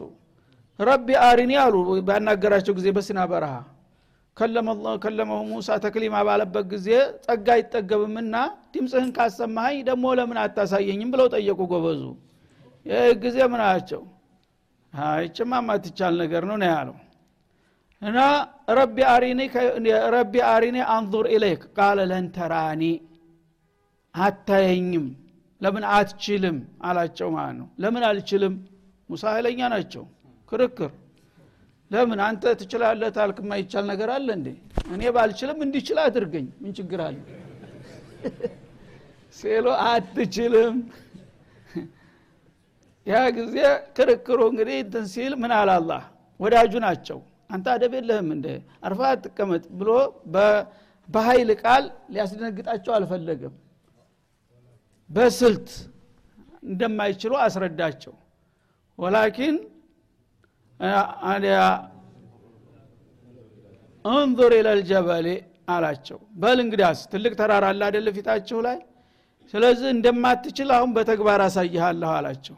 ረቢ 0.80 1.08
አሪኒ 1.28 1.52
አሉ 1.62 1.76
ባናገራቸው 2.08 2.74
ጊዜ 2.78 2.88
በሲና 2.96 3.20
በረሃ 3.32 3.54
ከለመሁ 4.38 5.40
ሙሳ 5.50 5.78
ተክሊማ 5.84 6.16
ባለበት 6.28 6.66
ጊዜ 6.74 6.88
ጸጋ 7.26 7.48
አይጠገብምና 7.56 8.36
ድምፅህን 8.74 9.12
ካሰማኸኝ 9.18 9.78
ደግሞ 9.90 10.06
ለምን 10.20 10.38
አታሳየኝም 10.44 11.12
ብለው 11.14 11.28
ጠየቁ 11.36 11.60
ጎበዙ። 11.72 12.02
ይህ 12.86 13.14
ጊዜ 13.24 13.38
ምን 13.52 13.62
አላቸው 13.66 14.02
ይችማ 15.24 15.54
የማትቻል 15.68 16.14
ነገር 16.22 16.44
ነው 16.50 16.58
ነው 16.62 16.68
ያለው። 16.72 16.98
እና 18.02 18.20
رب 20.14 20.36
أرني 20.52 20.78
أنظر 20.94 21.26
إليك 21.36 21.62
قال 21.78 22.00
لن 22.10 22.28
تراني 22.36 22.84
አታየኝም። 24.16 25.08
ለምን 25.62 25.84
አትችልም? 25.92 26.58
አላቸው 26.82 27.28
ማለት 27.36 27.56
ነው። 27.60 27.68
ለምን 27.82 28.04
አልችልም? 28.10 28.54
ሙሳ 29.10 29.24
ኃይለኛ 29.34 29.60
ናቸው። 29.74 30.04
ክርክር 30.52 30.92
ለምን 31.92 32.20
አንተ 32.28 32.44
ትችላለህ 32.60 33.10
ታልክ? 33.18 33.38
የማይቻል 33.44 33.86
ነገር 33.92 34.10
አለ 34.16 34.28
እንዴ? 34.38 34.48
እኔ 34.94 35.02
ባልችልም 35.16 35.60
እንዲችል 35.66 35.98
አድርገኝ። 36.06 36.48
ምን 36.62 36.72
ችግር 36.80 37.00
አለ? 37.08 37.18
ሴሎ 39.38 39.66
አትችልም። 39.86 40.76
ያ 43.08 43.16
ጊዜ 43.36 43.56
ክርክሩ 43.98 44.40
እንግዲህ 44.52 44.78
እንትን 44.84 45.06
ሲል 45.14 45.34
ምን 45.42 45.52
አላህ? 45.58 46.02
ወዳጁ 46.40 46.74
ናቸው። 46.86 47.20
አንተ 47.50 47.66
አደብ 47.74 47.94
የለህም 47.98 48.30
እንደ 48.36 48.48
አርፋ 48.84 49.02
አትቀመጥ 49.12 49.64
ብሎ 49.80 49.90
በኃይል 51.10 51.50
ቃል 51.62 51.84
ሊያስደነግጣቸው 52.14 52.92
አልፈለገም። 52.98 53.54
በስልት 55.10 55.70
እንደማይችሉ 56.64 57.34
አስረዳቸው። 57.44 58.14
ወላኪን 59.00 59.56
እንظር 64.06 64.52
ኢለልጀበሌ 64.58 65.28
አላቸው። 65.68 66.20
በል 66.42 66.58
እንግዳስ 66.64 67.00
ትልቅ 67.12 67.34
ተራራ 67.40 67.66
አለ 67.72 67.82
አደለ 67.88 68.08
ፊታችሁ 68.18 68.58
ላይ? 68.68 68.78
ስለዚህ 69.54 69.88
እንደማትችል 69.96 70.70
አሁን 70.76 70.92
በተግባር 70.98 71.42
አሳይሃለሁ 71.46 72.10
አላቸው። 72.18 72.58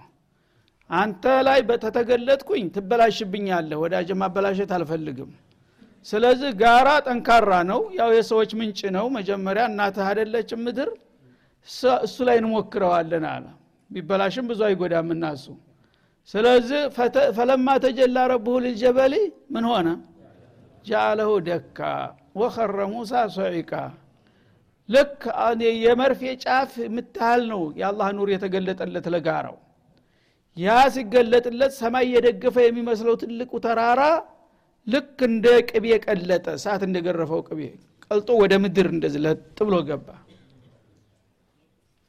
አንተ 0.90 1.26
ላይ 1.48 1.60
በተተገለጥኩኝ 1.70 2.66
ትበላሽብኛለህ 2.76 3.80
ወዳጀ 3.84 4.10
ማበላሸት 4.22 4.72
አልፈልግም። 4.78 5.32
ስለዚህ 6.06 6.52
ጋራ 6.62 6.90
ጠንካራ 7.08 7.52
ነው። 7.72 7.80
ያው 8.00 8.10
የሰዎች 8.18 8.52
ምንጭ 8.60 8.80
ነው። 8.98 9.06
መጀመሪያ 9.18 9.64
እናትህ 9.72 10.06
አደለችም 10.12 10.62
ምድር? 10.68 10.90
እሱ 12.06 12.18
ላይ 12.28 12.38
እንሞክረዋለን 12.42 13.26
አለ። 13.32 13.46
ቢበላሽም 13.92 14.46
ብዙ 14.52 14.62
አይጎዳም 14.68 15.10
እናሱ 15.16 15.46
ስለዚህ 16.34 16.82
ፈለማ 17.38 17.68
ተጀላ 17.84 18.18
ረብሁ 18.32 18.56
ልልጀበሊ 18.64 19.14
ምን 19.54 19.66
ሆነ? 19.72 19.88
ጃአለሁ 20.86 21.30
ደካ 21.48 21.80
ወኸረ 22.40 22.80
ሙሳ 22.92 23.22
ሶዒቃ 23.36 23.72
ልክ 24.90 25.22
የመርፌ 25.84 26.22
ጫፍ 26.44 26.74
የምታህል 26.84 27.42
ነው 27.52 27.64
የአላህ 27.80 28.08
ኑር 28.18 28.30
የተገለጠለት 28.34 29.08
ለጋራው። 29.14 29.58
ያ 30.58 30.76
ሲገለጥለት 30.94 31.74
ሰማይ 31.80 32.06
የደገፈ 32.14 32.56
የሚመስለው 32.66 33.16
ትልቁ 33.24 33.52
ተራራ 33.66 34.02
ልክ 34.88 35.18
እንደ 35.30 35.48
ቅቤ 35.70 35.86
ቀለጠ 36.06 36.48
ሰዓት 36.64 36.82
እንደገረፈው 36.88 37.42
ቅቤ። 37.50 37.62
ቀልጦ 38.06 38.30
ወደ 38.42 38.54
ምድር 38.64 38.88
እንደዚህ 38.96 39.22
ለጥ 39.26 39.40
ብሎ 39.68 39.76
ገባ 39.90 40.08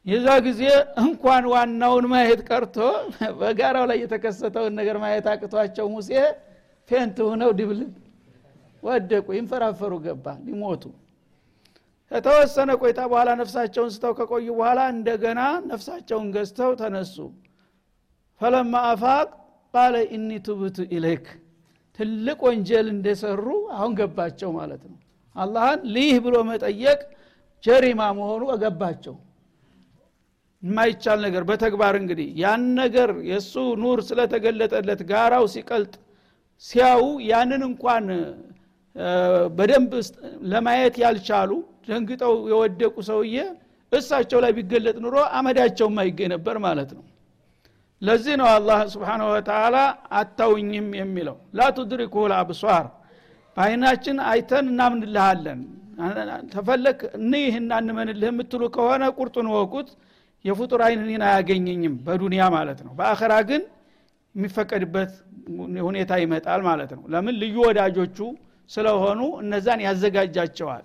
የዛ 0.08 0.26
ጊዜ 0.46 0.62
እንኳን 1.02 1.44
ዋናውን 1.52 2.04
ማየት 2.12 2.40
ቀርቶ 2.48 2.76
በጋራው 3.40 3.84
ላይ 3.90 3.98
የተከሰተውን 4.02 4.72
ነገር 4.78 4.96
ማየት 5.02 5.26
አቅቷቸው 5.32 5.86
ሙሴ 5.94 6.10
faint 6.90 7.16
ሁነው 7.26 7.50
ድብልብ 7.58 7.90
ወደቁ 8.82 9.26
ይንፈራፈሩ 9.36 9.92
ገባ 10.04 10.26
ሊሞቱ። 10.46 10.82
ከተወሰነ 12.10 12.70
ቆይታ 12.80 13.00
በኋላ 13.10 13.30
ነፍሳቸውን 13.40 13.90
ስተው 13.94 14.12
ከቆዩ 14.18 14.46
በኋላ 14.58 14.80
እንደገና 14.94 15.40
ነፍሳቸውን 15.72 16.28
ገዝተው 16.36 16.70
ተነሱ። 16.80 17.16
فلما 18.40 18.74
أفاق 18.92 19.28
قال 19.74 19.94
إني 20.14 20.30
تبت 20.46 20.78
إليك። 20.96 21.26
ትልቅ 21.98 22.38
ወንጀል 22.48 22.86
እንደሰሩ 22.94 23.44
አሁን 23.76 23.92
ገባቸው 24.00 24.50
ማለት 24.58 24.82
ነው። 24.90 24.96
አላህን 25.36 25.80
ልይህ 25.94 26.16
ብሎ 26.24 26.36
መጠየቅ 26.50 27.00
ጀሪማ 27.64 28.02
መሆኑ 28.18 28.42
እገባቸው 28.54 29.14
የማይቻል 30.62 31.18
ነገር 31.24 31.42
በተግባር 31.48 31.94
እንግዲህ 32.00 32.28
ያን 32.40 32.62
ነገር 32.80 33.10
የእሱ 33.28 33.52
ኑር 33.82 33.98
ስለተገለጠለት 34.08 35.00
ጋራው 35.10 35.44
ሲቀልጥ 35.52 35.94
ሲያው 36.64 37.02
ያንን 37.28 37.62
እንኳን 37.68 38.06
በደንብ 39.58 39.92
ለማየት 40.52 40.96
ያልቻሉ 41.02 41.50
ደንግጠው 41.88 42.34
የወደቁ 42.50 42.96
ሰውዬ 43.08 43.36
እሳቸው 43.92 44.38
ላይ 44.44 44.52
ቢገለጥ 44.56 44.96
ኑሮ 45.04 45.16
አመዳቸው 45.38 45.88
ማይገኝ 45.96 46.28
ነበር 46.34 46.56
ማለት 46.66 46.90
ነው። 46.96 47.04
ለዚህ 48.02 48.34
ነው 48.40 48.48
አላህ 48.56 48.80
ስብሓን 48.92 49.22
ወተላ 49.28 49.76
አታውኝም 50.18 50.88
የሚለው። 51.00 51.36
ላ 51.58 51.68
ቱድሪኩ 51.76 52.26
ልአብሷር 52.32 52.84
በአይናችን 53.56 54.18
አይተን 54.30 54.66
እናምንልሃለን። 54.72 55.60
ተፈለክ 56.52 57.00
እንይህና 57.18 57.70
እንመንልህ 57.82 58.28
የምትሉ 58.30 58.62
ከሆነ 58.76 59.04
ቁርጡን 59.16 59.48
ወቁት 59.54 59.88
የፍጡር 60.44 60.80
አይን 60.86 61.00
እኔን 61.04 61.22
አያገኘኝም 61.28 61.94
በዱንያ 62.06 62.42
ማለት 62.54 62.80
ነው። 62.86 62.92
በአኸራ 62.98 63.34
ግን 63.48 63.62
የሚፈቀድበት 64.34 65.12
ሁኔታ 65.86 66.12
ይመጣል 66.22 66.60
ማለት 66.68 66.90
ነው። 66.96 67.02
ለምን? 67.12 67.34
ልዩ 67.42 67.56
ወዳጆቹ 67.66 68.18
ስለሆኑ 68.70 69.20
እነዛን 69.42 69.80
ያዘጋጃቸዋል። 69.86 70.84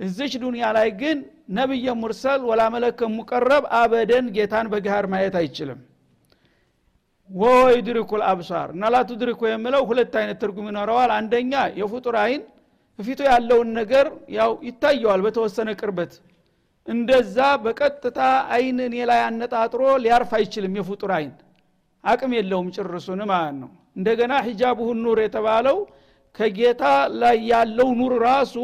እዚች 0.00 0.32
ዱንያ 0.42 0.64
ላይ 0.76 0.88
ግን 1.00 1.18
ነቢየ 1.50 1.88
ሙርሰል 2.00 2.40
ወላ 2.48 2.62
ሙቀረብ 3.16 3.64
አበደን 3.78 4.26
ጌታን 4.36 4.66
በግሃር 4.72 5.06
ማየት 5.12 5.36
አይችልም። 5.40 5.80
ወሆ 7.30 7.54
ዩድሪኩል 7.76 8.22
አብሳር 8.30 8.68
እና 8.74 8.90
ላቱድሪኩ 8.94 9.40
የምለው 9.48 9.82
ሁለት 9.88 10.12
አይነት 10.20 10.36
ትርጉም 10.42 10.66
ይኖረዋል። 10.70 11.10
አንደኛ 11.16 11.52
የፍጡር 11.80 12.16
አይን 12.20 12.42
ፊቱ 12.98 13.20
ያለውን 13.28 13.68
ነገር 13.78 14.06
ያው 14.36 14.50
ይታየዋል 14.68 15.20
በተወሰነ 15.26 15.68
ቅርበት 15.80 16.12
እንደዛ 16.88 17.36
በቀጥታ 17.64 18.18
አይን 18.54 18.78
እኔ 18.84 18.96
ላይ 19.10 19.20
አነጣጥሮ 19.26 19.82
ሊያርፍ 20.04 20.30
አይችልም 20.38 20.74
የፍጡር 20.78 21.12
አይን። 21.16 21.32
አቅም 22.04 22.32
የለውም 22.36 22.68
ጭርሱን 22.76 23.20
ማለት 23.30 23.56
ነው። 23.62 23.70
እንደገና 23.98 24.32
ሂጃብሁን 24.46 24.98
ኑር 25.04 25.18
የተባለው 25.24 25.78
ከጌታ 26.34 26.84
ላይ 27.22 27.38
ያለው 27.50 27.88
ኑር 28.00 28.14
ራሱ 28.26 28.54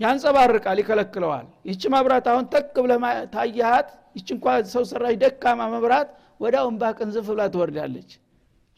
ያንጸባርቃል 0.00 0.78
ይከለክለዋል። 0.82 1.46
ይቺ 1.70 1.82
መብራት 1.94 2.26
አሁን 2.32 2.44
ተክ 2.52 2.74
ብለ 2.84 2.92
ታያሃት 3.34 3.88
ይች 4.16 4.28
እንኳ 4.34 4.44
ሰው 4.74 4.84
ሰራሽ 4.90 5.14
ደካማ 5.22 5.60
መብራት 5.74 6.08
ወዲያው 6.40 6.66
እንባ 6.72 6.82
ቅንዝፍ 6.98 7.26
ብላ 7.30 7.42
ትወርዳለች። 7.54 8.10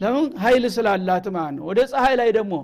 ለምን? 0.01 0.27
ሀይል 0.43 0.65
ስላላት 0.77 1.27
ማለት 1.35 1.55
ነው። 1.57 1.65
ወደ 1.71 1.81
ፀሐይ 1.91 2.15
ላይ 2.21 2.31
ደግሞ 2.39 2.55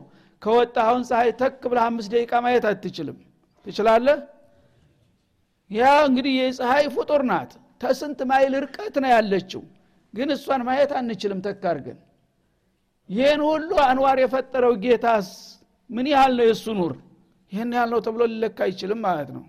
ከወጣ 0.42 0.76
አሁን 0.86 1.02
ፀሐይ 1.08 1.30
ተክ 1.40 1.60
ብለ 1.70 1.78
አምስት 1.86 2.08
ደቂቃ 2.14 2.32
ማየት 2.44 2.64
አትችልም። 2.70 3.18
ትችላለህ 3.66 4.16
ያ 5.70 5.85
እንግዲህ 6.08 6.32
የፀሐይ 6.38 6.87
ፍጡር 6.96 7.23
ናት። 7.30 7.52
ተስንት 7.82 8.20
ማይል 8.30 8.54
ርቀት 8.64 8.94
ነው 9.02 9.11
ያለችው። 9.14 9.62
ግን 10.14 10.28
እሷን 10.35 10.62
ማየት 10.68 10.92
አንችልም 10.99 11.40
ተካርገን 11.46 11.99
ይህን 13.11 13.40
ሁሉ 13.49 13.70
አንዋር 13.88 14.18
የፈጠረው 14.23 14.73
ጌታስ 14.85 15.28
ምን 15.90 16.06
ያህል 16.12 16.32
ነው 16.38 16.44
የእሱ 16.49 16.66
ኑር? 16.78 16.92
ይህን 17.52 17.70
ያህል 17.76 17.90
ነው 17.94 18.00
ተብሎ 18.06 18.23
ሊለካ 18.30 18.58
አይችልም 18.66 19.00
ማለት 19.06 19.28
ነው። 19.37 19.44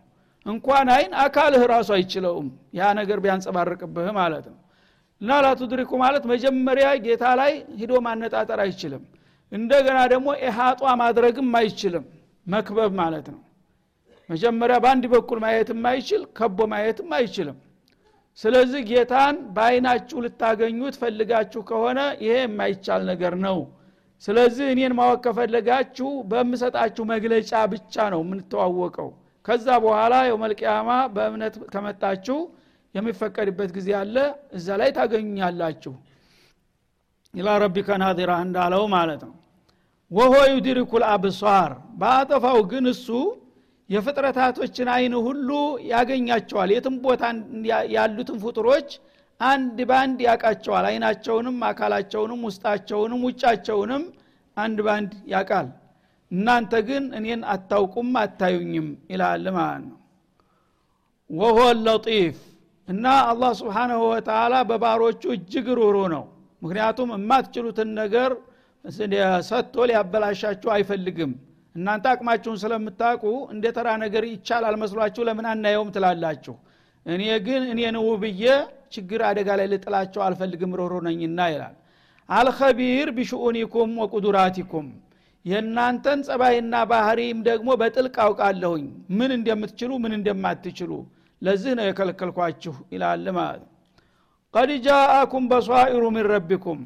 እንኳን 0.45 0.87
አይን 0.95 1.13
አካልህ 1.23 1.63
ራሱ 1.71 1.89
አይችለውም። 1.95 2.47
ያ 2.73 2.89
ነገር 2.99 3.17
ቢያንጸባርቅብህ 3.23 4.09
ማለት 4.19 4.45
ነው። 4.51 4.59
እና 5.21 5.39
ላቱድሪኩ 5.43 5.91
ማለት 6.03 6.23
መጀመሪያ 6.31 6.87
ጌታ 7.05 7.25
ላይ 7.39 7.51
ሂዶ 7.79 7.93
ማነጣጠር 8.05 8.59
አይችልም። 8.65 9.03
እንደገና 9.51 9.99
ደግሞ 10.13 10.27
ኢሃጧ 10.43 10.81
ማድረግም 11.01 11.49
አይችልም። 11.59 12.05
መክበብ 12.47 12.91
ማለት 13.01 13.27
ነው 13.33 13.41
መጀመሪያ 14.29 14.75
በአንድ 14.83 15.03
በኩል 15.13 15.37
ማየትም 15.43 15.81
አይችል 15.91 16.21
ከቦ 16.37 16.59
ማየትም 16.71 17.11
አይችልም። 17.17 17.57
ስለዚህ 18.39 18.81
ጌታን 18.89 19.35
በአይናችሁ 19.55 20.17
ልታገኙት 20.25 20.95
ፈልጋችሁ 21.01 21.61
ከሆነ 21.69 21.99
ይሄ 22.23 22.33
የማይቻል 22.41 23.01
ነገር 23.11 23.33
ነው። 23.45 23.57
ስለዚህ 24.23 24.67
እኔን 24.73 24.93
ማወቅ 24.99 25.19
ከፈለጋችሁ 25.25 26.09
በምሰጣችሁ 26.29 27.03
መግለጫ 27.11 27.51
ብቻ 27.73 27.95
ነው 28.13 28.21
የምንተዋወቀው። 28.23 29.09
ከዛ 29.45 29.67
በኋላ 29.83 30.13
የውመልቅያማ 30.27 30.89
በእምነት 31.15 31.55
ከመጣችሁ 31.73 32.37
የሚፈቀድበት 32.95 33.69
ጊዜ 33.77 33.89
አለ 33.99 34.15
እዛ 34.57 34.67
ላይ 34.81 34.89
ታገኙኛላችሁ። 34.97 35.93
ኢላ 37.33 37.49
ረቢከ 37.63 37.89
ናዚራ 38.01 38.31
እንዳለው 38.45 38.83
ማለት 38.95 39.21
ነው። 39.27 39.35
ወሆ 40.11 40.33
ዩድሪኩል 40.51 41.03
አብሷር 41.09 41.71
በአጠፋው 41.99 42.59
ግን 42.71 42.85
እሱ 42.93 43.07
የፍጥረታቶችን 43.89 44.87
አይን 44.93 45.13
ሁሉ 45.25 45.49
ያገኛቸዋል። 45.91 46.69
የትም 46.75 46.95
ቦታ 47.03 47.23
ያሉትን 47.95 48.37
ፍጡሮች 48.43 48.89
አንድ 49.39 49.77
ባንድ 49.89 50.19
ያቃቸዋል 50.27 50.85
አይናቸውንም 50.89 51.57
አካላቸውንም 51.67 52.39
ውስጣቸውንም 52.47 53.21
ውጫቸውንም 53.27 54.03
አንድ 54.57 54.79
ባንድ 54.87 55.11
ያቃል 55.33 55.67
እናንተ 56.31 56.73
ግን 56.87 57.03
እኔን 57.17 57.41
አታውቁም 57.53 58.09
አታዩኝም 58.21 58.87
ይላል 59.11 59.45
ማለት 59.57 59.83
ነው። 59.85 59.97
ወሆ 61.29 61.57
ለጢፍ 61.79 62.37
እና 62.87 63.05
አላህ 63.29 63.51
ስብሓናሁ 63.59 64.01
ወተላ 64.11 64.55
በባሮቹ 64.69 65.21
እጅግ 65.35 65.67
ሩሩ 65.79 65.97
ነው። 66.13 66.25
ምክንያቱም 66.61 67.09
የማትችሉትን 67.15 67.89
ነገር 68.01 68.31
ሰጥቶ 69.49 69.85
ሊያበላሻችሁ 69.89 70.69
አይፈልግም 70.75 71.31
እናንተ 71.77 72.05
አቅማችሁን 72.11 72.57
ስለምታውቁ 72.61 73.23
እንደ 73.53 73.65
ተራ 73.75 73.87
ነገር 74.03 74.23
ይቻላል 74.29 74.75
መስሏችሁ 74.81 75.23
ለምን 75.27 75.47
አናየውም 75.51 75.89
ትላላችሁ? 75.95 76.55
እኔ 77.05 77.23
ግን 77.45 77.63
እኔን 77.73 77.97
ውብዬ 78.05 78.43
ችግር 78.93 79.21
አደጋ 79.27 79.49
ላይ 79.59 79.67
ልጥላቸው 79.73 80.21
አልፈልግም 80.27 80.71
ሮሮ 80.79 80.93
ነኝና 81.07 81.39
ይላል። 81.53 81.75
አልኸቢር 82.29 83.09
ቢሽኡኒኩም 83.17 83.91
ወቁዱራቲኩም። 84.01 84.87
የእናንተን 85.45 86.19
ጸባይና 86.27 86.75
ባህሪም 86.91 87.37
ደግሞ 87.47 87.69
በጥልቅ 87.81 88.15
አውቃለሁኝ። 88.25 88.85
ምን 89.17 89.31
እንደምትችሉ 89.37 89.91
ምን 90.03 90.13
እንደማትችሉ 90.17 90.91
ለዚህ 91.41 91.71
ነው 91.77 91.85
የከለከልኳችሁ 91.87 92.75
ይላል 92.93 93.25
ማለት 93.37 93.65
ቀድ 94.53 94.69
ጃአኩም 94.85 95.45
በሷኢሩ 95.51 96.03
ሚን 96.15 96.25
ረቢኩም 96.33 96.79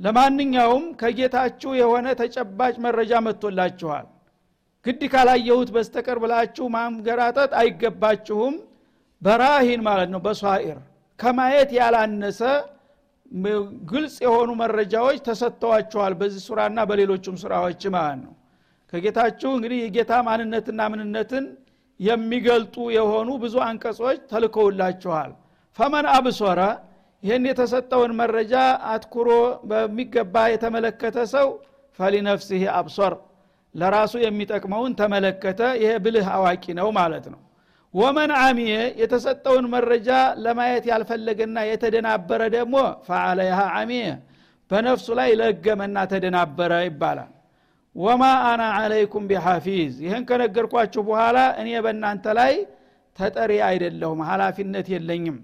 ለማንኛውም 0.00 0.84
ከጌታችሁ 1.00 1.70
የሆነ 1.78 2.06
ተጨባጭ 2.20 2.74
መረጃ 2.86 3.12
መጥቶላችኋል። 3.26 4.06
ግድ 4.86 5.02
ካላየሁት 5.12 5.68
በስተቀር 5.74 6.18
ብላችሁ 6.22 6.64
ማንገራጠጥ 6.74 7.50
አይገባችሁም። 7.60 8.54
በራሂን 9.22 9.82
ማለት 9.86 10.08
ነው 10.14 10.20
በሷኢር። 10.24 10.78
ከማየት 11.18 11.70
ያላነሰ 11.78 12.40
ግልጽ 13.90 14.16
የሆኑ 14.24 14.50
መረጃዎች 14.60 15.18
ተሰጥተዋችኋል 15.28 16.12
በዚህ 16.20 16.42
ሱራና 16.46 16.78
በሌሎችም 16.90 17.36
ሱራዎች 17.42 17.82
ማለት 17.94 18.18
ነው። 18.24 18.32
ከጌታችሁ 18.92 19.50
እንግዲህ 19.56 19.78
የጌታ 19.82 20.12
ማንነትና 20.26 20.80
ምንነትን 20.92 21.44
የሚገልጡ 22.00 22.76
የሆኑ 22.96 23.30
ብዙ 23.42 23.54
አንቀጾች 23.66 24.20
ተልከውላችኋል። 24.30 25.30
ፈመን 25.78 26.06
አብሶረ 26.12 26.60
ይህን 27.24 27.44
የተሰጠውን 27.48 28.12
መረጃ 28.18 28.54
አትኩሮ 28.90 29.28
በሚገባ 29.70 30.34
የተመለከተ 30.52 31.18
ሰው 31.34 31.46
ፈሊነፍሲህ 31.98 32.64
አብሶር 32.78 33.14
ለራሱ 33.74 34.12
የሚጠቅመውን 34.24 34.92
ተመለከተ። 34.98 35.60
ይሄ 35.82 35.92
ብልህ 36.04 36.26
አዋቂ 36.34 36.64
ነው 36.78 36.88
ማለት 36.98 37.26
ነው። 37.32 37.40
ወመን 37.94 38.30
አሚየ 38.38 38.72
የተሰጠውን 39.00 39.66
መረጃ 39.74 40.08
ለማየት 40.44 40.84
ያልፈለገና 40.90 41.58
የተደናበረ 41.68 42.42
ደግሞ 42.56 42.76
ፈአለይሃ 43.06 43.60
አሚየ 43.78 44.06
በነፍሱ 44.70 45.06
ላይ 45.18 45.30
ለገመና 45.40 45.96
ተደናበረ 46.12 46.72
ይባላል። 46.86 47.30
ወማ 47.96 48.22
አና 48.46 48.62
አለይኩም 48.78 49.24
ቢሐፊዝ 49.30 49.92
ይህን 50.04 50.22
ከነገርኳችሁ 50.28 51.02
በኋላ 51.08 51.38
እኔ 51.60 51.68
በእናንተ 51.84 52.26
ላይ 52.38 52.54
ተጠሪ 53.18 53.52
አይደለሁም 53.68 54.22
ሀላፊነት 54.28 54.86
የለኝም 54.94 55.36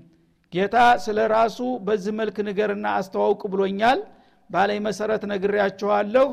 ጌታ 0.53 0.77
ስለ 1.03 1.19
ራሱ 1.33 1.59
በዚህ 1.87 2.13
መልክ 2.21 2.37
ንገርና 2.47 2.87
አስተዋውቅ 2.99 3.43
ብሎኛል። 3.53 3.99
ባለኝ 4.51 4.79
መሰረት 4.87 5.23
ነግሬያችኋለሁ። 5.31 6.29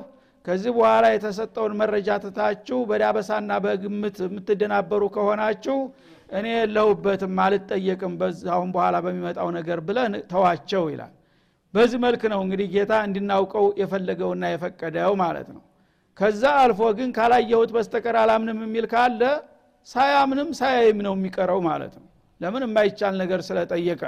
ከዚህ 0.45 0.71
በኋላ 0.77 1.06
የተሰጠውን 1.12 1.73
መረጃ 1.80 2.10
ትታችሁ 2.23 2.77
በዳበሳና 2.89 3.51
በግምት 3.65 4.17
የምትደናበሩ 4.25 5.03
ከሆናችሁ 5.15 5.77
እኔ 6.30 6.45
የለሁበትም 6.56 7.38
አልጠየቅም። 7.45 8.13
በዛሁን 8.21 8.69
በኋላ 8.75 8.95
በሚመጣው 9.06 9.49
ነገር 9.58 9.80
ብለ 9.88 9.97
ተዋቸው 10.32 10.84
ይላል። 10.93 11.13
በዚህ 11.73 11.99
መልክ 12.06 12.21
ነው 12.34 12.41
እንግዲህ 12.45 12.67
ጌታ 12.75 12.93
እንድናውቀው 13.08 13.65
የፈለገውና 13.82 14.43
የፈቀደው 14.53 15.13
ማለት 15.23 15.47
ነው። 15.56 15.62
ከዛ 16.17 16.43
አልፎ 16.62 16.82
ግን 16.97 17.10
ካላየሁት 17.17 17.71
በስተቀር 17.75 18.15
አላምንም 18.21 18.60
የሚል 18.65 18.86
ካለ 18.93 19.21
ሳያምንም 19.88 20.49
ሳያይም 20.60 20.99
ነው 21.06 21.13
የሚቀረው 21.17 21.60
ማለት 21.67 21.93
ነው 21.97 22.06
ለምን 22.41 22.63
የማይቻል 22.65 23.13
ነገር 23.21 23.39
ስለጠየቀ። 23.47 24.02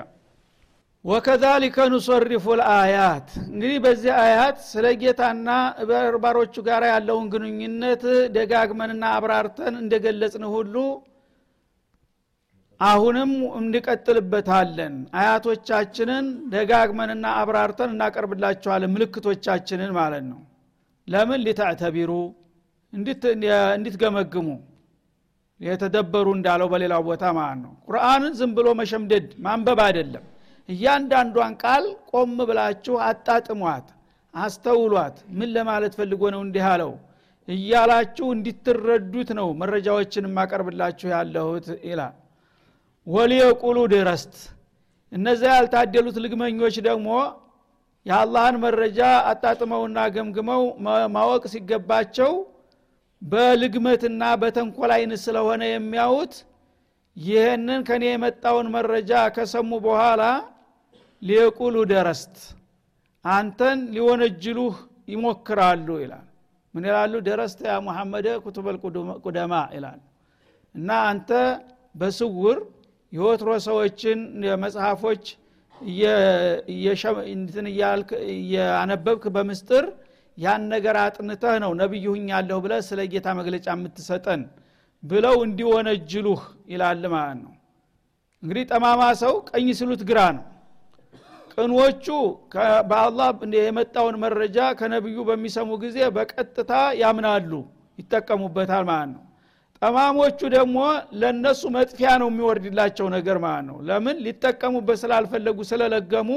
ወከዛሊከ 1.05 1.77
ኑሰሪፉ 1.91 2.45
ልአያት። 2.59 3.27
እንግዲህ 3.45 3.77
በዚህ 3.85 4.11
አያት 4.23 4.57
ስለ 4.69 4.85
ጌታና 5.01 5.49
በርባሮቹ 5.89 6.55
ጋር 6.67 6.83
ያለውን 6.89 7.27
ግንኙነት 7.33 8.03
ደጋግመንና 8.35 9.03
አብራርተን 9.17 9.75
እንደገለጽን 9.81 10.45
ሁሉ 10.55 10.75
አሁንም 12.81 13.31
እንቀጥልበታለን። 13.59 14.93
አያቶቻችንን 15.19 16.25
ደጋግመንና 16.53 17.25
አብራርተን 17.39 17.89
እናቀርብላችኋለን 17.95 18.93
ምልክቶቻችንን 18.95 19.91
ማለት 19.97 20.25
ነው። 20.29 20.39
ለምን? 21.07 21.39
ሊተዕተቢሩ 21.45 22.11
እንድትገመግሙ 22.93 24.47
የተደበሩ 25.61 26.27
እንዳለው 26.37 26.67
በሌላው 26.73 27.01
ቦታ 27.07 27.23
ማለት 27.37 27.59
ነው። 27.63 27.71
ቁርአንን 27.87 28.33
ዝም 28.39 28.51
ብሎ 28.57 28.67
መሸምደድ 28.79 29.25
ማንበብ 29.45 29.79
አይደለም። 29.85 30.25
እያንዳንዷን 30.69 31.53
ቃል 31.63 31.85
ቆም 32.11 32.35
ብላችሁ 32.49 32.95
አጣጥሟት 33.05 33.87
አስተውሏት 34.33 35.17
ምን 35.37 35.49
ለማለት 35.55 35.93
ፈልጎ 35.99 36.23
ነው 36.35 36.41
እንዲህ 36.45 36.65
አለው 36.71 36.91
እያላችሁ 37.47 38.25
እንዲትረዱት 38.35 39.29
ነው 39.39 39.47
መረጃዎችን 39.61 40.27
የማቀርብላችሁ 40.27 41.07
ያለሁት 41.13 41.67
ይላል። 41.89 42.15
ወሊየቁሉ 43.07 43.77
ድረስት 43.93 44.33
እነዚያ 45.11 45.51
ያልታደሉት 45.57 46.17
ልግመኞች 46.23 46.75
ደግሞ 46.87 47.07
የአላህን 48.05 48.57
መረጃ 48.63 48.99
አጣጥመውና 49.31 49.99
ገምግመው 50.15 50.61
ማወቅ 51.15 51.43
ሲገባቸው 51.53 52.31
በልግመትና 53.21 54.21
በተንኮል 54.41 54.91
አይን 54.95 55.11
ስለሆነ 55.23 55.61
የሚያዩት። 55.69 56.33
ይህንን 57.17 57.81
ከኔ 57.87 58.03
የመጣውን 58.09 58.67
መረጃ 58.75 59.11
ከሰሙ 59.35 59.71
በኋላ 59.85 60.23
ሊየቁሉ 61.21 61.75
ደረስት። 61.91 62.35
አንተን 63.25 63.79
ሊወነጅሉህ 63.95 64.75
ይሞክራሉ 65.13 65.87
ይላል። 66.03 66.25
ምን 66.73 66.83
ይላሉ? 66.89 67.13
ደረስተ 67.27 67.59
ያ 67.69 67.75
ሙሐመደ 67.85 68.27
ኩቱበል 68.43 68.75
ቁደማ 69.25 69.53
ይላል 69.75 69.99
እና 70.75 70.89
አንተ 71.09 71.29
በስውር 71.95 72.57
የወትሮ 73.13 73.49
ሰዎችን 73.67 74.19
መጽሐፎች 74.63 75.23
እያነበብክ 78.29 79.23
በምስጥር 79.35 79.85
ያን 80.39 80.63
ነገር 80.73 80.95
አጥንተህ 81.01 81.55
ነው 81.63 81.71
ነቢይ 81.79 82.05
ሁኛለሁ 82.11 82.57
ብለ 82.65 82.73
ስለ 82.87 82.99
ጌታ 83.13 83.27
መግለጫ 83.39 83.67
የምትሰጠን 83.75 84.41
ብለው 85.03 85.35
እንዲወነጅሉህ 85.45 86.41
ይላል 86.71 87.03
ማለት 87.13 87.39
ነው። 87.43 87.53
እንግዲህ 88.43 88.63
ጠማማ 88.71 89.01
ሰው 89.21 89.33
ቀኝ 89.49 89.67
ሲሉት 89.79 90.01
ግራ 90.09 90.19
ነው። 90.37 90.45
ቅኖቹ 91.53 92.05
በአላህ 92.89 93.29
የመጣውን 93.59 94.15
መረጃ 94.23 94.57
ከነቢዩ 94.79 95.17
በሚሰሙ 95.29 95.69
ጊዜ 95.81 95.97
በቀጥታ 96.17 96.71
ያምናሉ 97.01 97.51
ይጠቀሙበታል 97.99 98.83
ማለት 98.89 99.09
ነው። 99.15 99.23
ጠማሞቹ 99.81 100.39
ደግሞ 100.55 100.77
ለነሱ 101.21 101.61
መጥፊያ 101.75 102.09
ነው 102.21 102.29
የሚወርድላቸው 102.31 103.07
ነገር 103.15 103.37
ማለት 103.45 103.65
ነው። 103.69 103.77
ለምን? 103.89 104.15
ሊጠቀሙበት 104.25 104.97
ስላልፈለጉ 105.03 105.57
ስለለገሙ። 105.69 106.29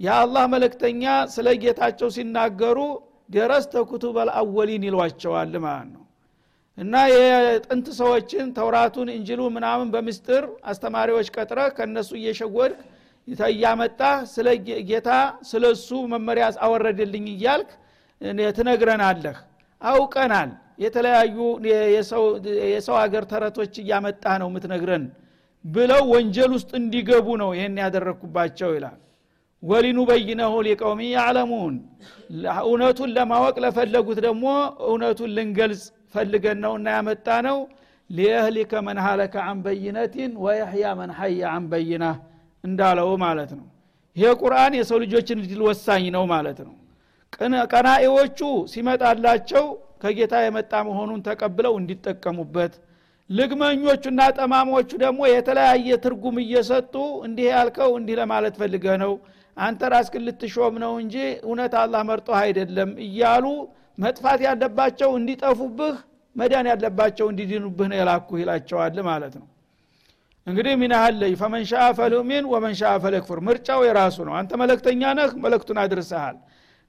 የአላህ 0.00 0.44
መለክተኛ 0.52 1.02
ስለ 1.34 1.48
ጌታቸው 1.62 2.08
ሲናገሩ 2.16 2.78
ደረስተ 3.30 3.82
ኩቱበል 3.90 4.28
አወሊን 4.38 4.84
ይሏቸዋል 4.88 5.52
ማለት 5.64 5.88
ነው። 5.94 6.04
እና 6.78 6.94
የጥንት 7.12 7.86
ሰዎችን 7.98 8.46
ተውራቱን 8.56 9.08
እንጅሉ 9.14 9.40
ምናምን 9.56 9.88
በምስጥር 9.94 10.42
አስተማሪዎች 10.70 11.28
ቀጥረ 11.36 11.60
ከእነሱ 11.76 12.10
እየሸወድክ 12.20 12.80
እያመጣ 13.50 14.00
ስለ 14.32 14.46
ጌታ 14.88 15.10
ስለ 15.50 15.64
እሱ 15.74 15.88
መመሪያ 16.12 16.46
አወረድልኝ 16.66 17.26
እያልክ 17.34 17.70
ትነግረናለህ። 18.56 19.36
አውቀናል። 19.82 20.50
የተለያዩ 20.84 21.36
የሰው 22.70 22.96
ሀገር 23.02 23.24
ተረቶች 23.32 23.74
እያመጣ 23.82 24.24
ነው 24.42 24.48
የምትነግረን 24.50 25.04
ብለው 25.64 26.02
ወንጀል 26.12 26.50
ውስጥ 26.56 26.70
እንዲገቡ 26.78 27.26
ነው 27.42 27.50
ይህን 27.56 27.74
ያደረግኩባቸው 27.82 28.70
ይላል 28.76 28.98
ወሊኑ 29.62 29.98
በይነሁ 30.08 30.52
ሊቀውሚ 30.66 31.00
ያዕለሙን። 31.14 31.74
እውነቱን 32.64 33.10
ለማወቅ 33.16 33.56
ለፈለጉት 33.64 34.18
ደግሞ 34.26 34.44
እውነቱን 34.86 35.30
ልንገልጽ 35.36 35.82
ፈልገን 36.14 36.58
ነው 36.64 36.72
እና 36.78 36.86
ያመጣ 36.96 37.26
ነው 37.46 37.58
ሊየህሊከ 38.10 38.72
መን 38.86 38.98
ሀለከ 39.04 39.34
አን 39.48 39.58
በይነቲን 39.64 40.32
ወየሕያ 40.44 40.86
መን 41.00 41.10
ሐየ 41.18 41.40
አን 41.52 41.64
በይና 41.72 42.04
እንዳለው 42.64 43.10
ማለት 43.24 43.50
ነው። 43.58 43.66
ይሄ 44.16 44.30
ቁርአን 44.40 44.72
የሰው 44.78 44.98
ልጆችን 45.04 45.42
ድል 45.50 45.60
ወሳኝ 45.68 46.04
ነው 46.16 46.24
ማለት 46.32 46.58
ነው። 46.66 46.74
ቀናኤዎቹ 47.72 48.40
ሲመጣላቸው 48.72 49.64
ከጌታ 50.02 50.34
የመጣ 50.44 50.72
መሆኑን 50.88 51.20
ተቀብለው 51.26 51.74
እንዲጠቀሙበት 51.80 52.72
ልግመኞቹና 53.30 54.20
ጠማሞቹ 54.38 54.90
ደግሞ 55.02 55.20
የተለያየ 55.30 55.98
ትርጉም 56.04 56.36
እየሰጡ 56.42 56.94
እንዲህ 57.26 57.46
ያልከው 57.52 57.90
እንዲህ 57.98 58.14
ለማለት 58.20 58.54
ፈልገ 58.60 58.86
ነው 59.02 59.12
አንተ 59.56 59.80
ራስክን 59.92 60.24
ልትሾም 60.26 60.74
ነው 60.82 60.92
እንጂ 61.02 61.14
እውነት 61.44 61.74
አላህ 61.80 62.02
መርጦ 62.10 62.28
አይደለም 62.40 62.90
እያሉ 63.06 63.46
መጥፋት 63.98 64.40
ያለባቸው 64.46 65.10
እንዲጠፉብህ 65.18 65.96
መዳን 66.36 66.66
ያለባቸው 66.70 67.26
እንዲድኑብህ 67.32 67.88
ነው 67.90 67.98
የላኩ 68.00 68.28
ይላቸዋል 68.40 68.98
ማለት 69.08 69.34
ነው። 69.40 69.46
እንግዲህ 70.46 70.72
ያህለይ 70.94 71.32
ፈመን 71.40 71.64
ሻአ 71.70 71.88
ወመን 72.48 72.74
ሻአ 72.80 72.94
ፈለክፉር 73.04 73.38
ምርጫው 73.48 73.80
የራሱ 73.88 74.18
ነው። 74.28 74.34
አንተ 74.38 74.52
መለክተኛ 74.62 75.12
ነህ 75.18 75.32
መለክቱን 75.44 75.78
አድርሰሃል 75.82 76.36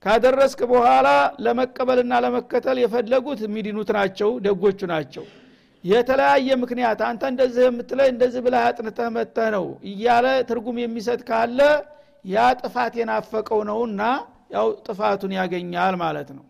ካደረስክ 0.04 0.60
በኋላ 0.72 1.08
ለመቀበልና 1.46 2.14
ለመከተል 2.26 2.78
የፈለጉት 2.84 3.40
የሚድኑት 3.46 3.90
ናቸው 3.98 4.30
ደጎቹ 4.46 4.80
ናቸው። 4.94 5.26
የተለያየ 5.84 6.50
ምክንያት 6.64 7.00
አንተ 7.08 7.24
እንደዚህ 7.32 7.64
የምትለይ 7.68 8.10
እንደዚህ 8.14 8.42
ብለህ 8.46 8.64
አጥንተህ 8.66 9.08
መተህ 9.16 9.48
ነው 9.56 9.66
እያለ 9.92 10.28
ትርጉም 10.50 10.78
የሚሰጥ 10.82 11.22
ካለ 11.30 11.60
ያ 12.26 12.38
ጥፋት 12.60 12.94
የናፈቀው 13.00 13.60
ነውና 13.70 14.02
ያው 14.56 14.68
ጥፋቱን 14.86 15.32
ያገኛል 15.38 15.96
ማለት 16.02 16.30
ነው። 16.38 16.46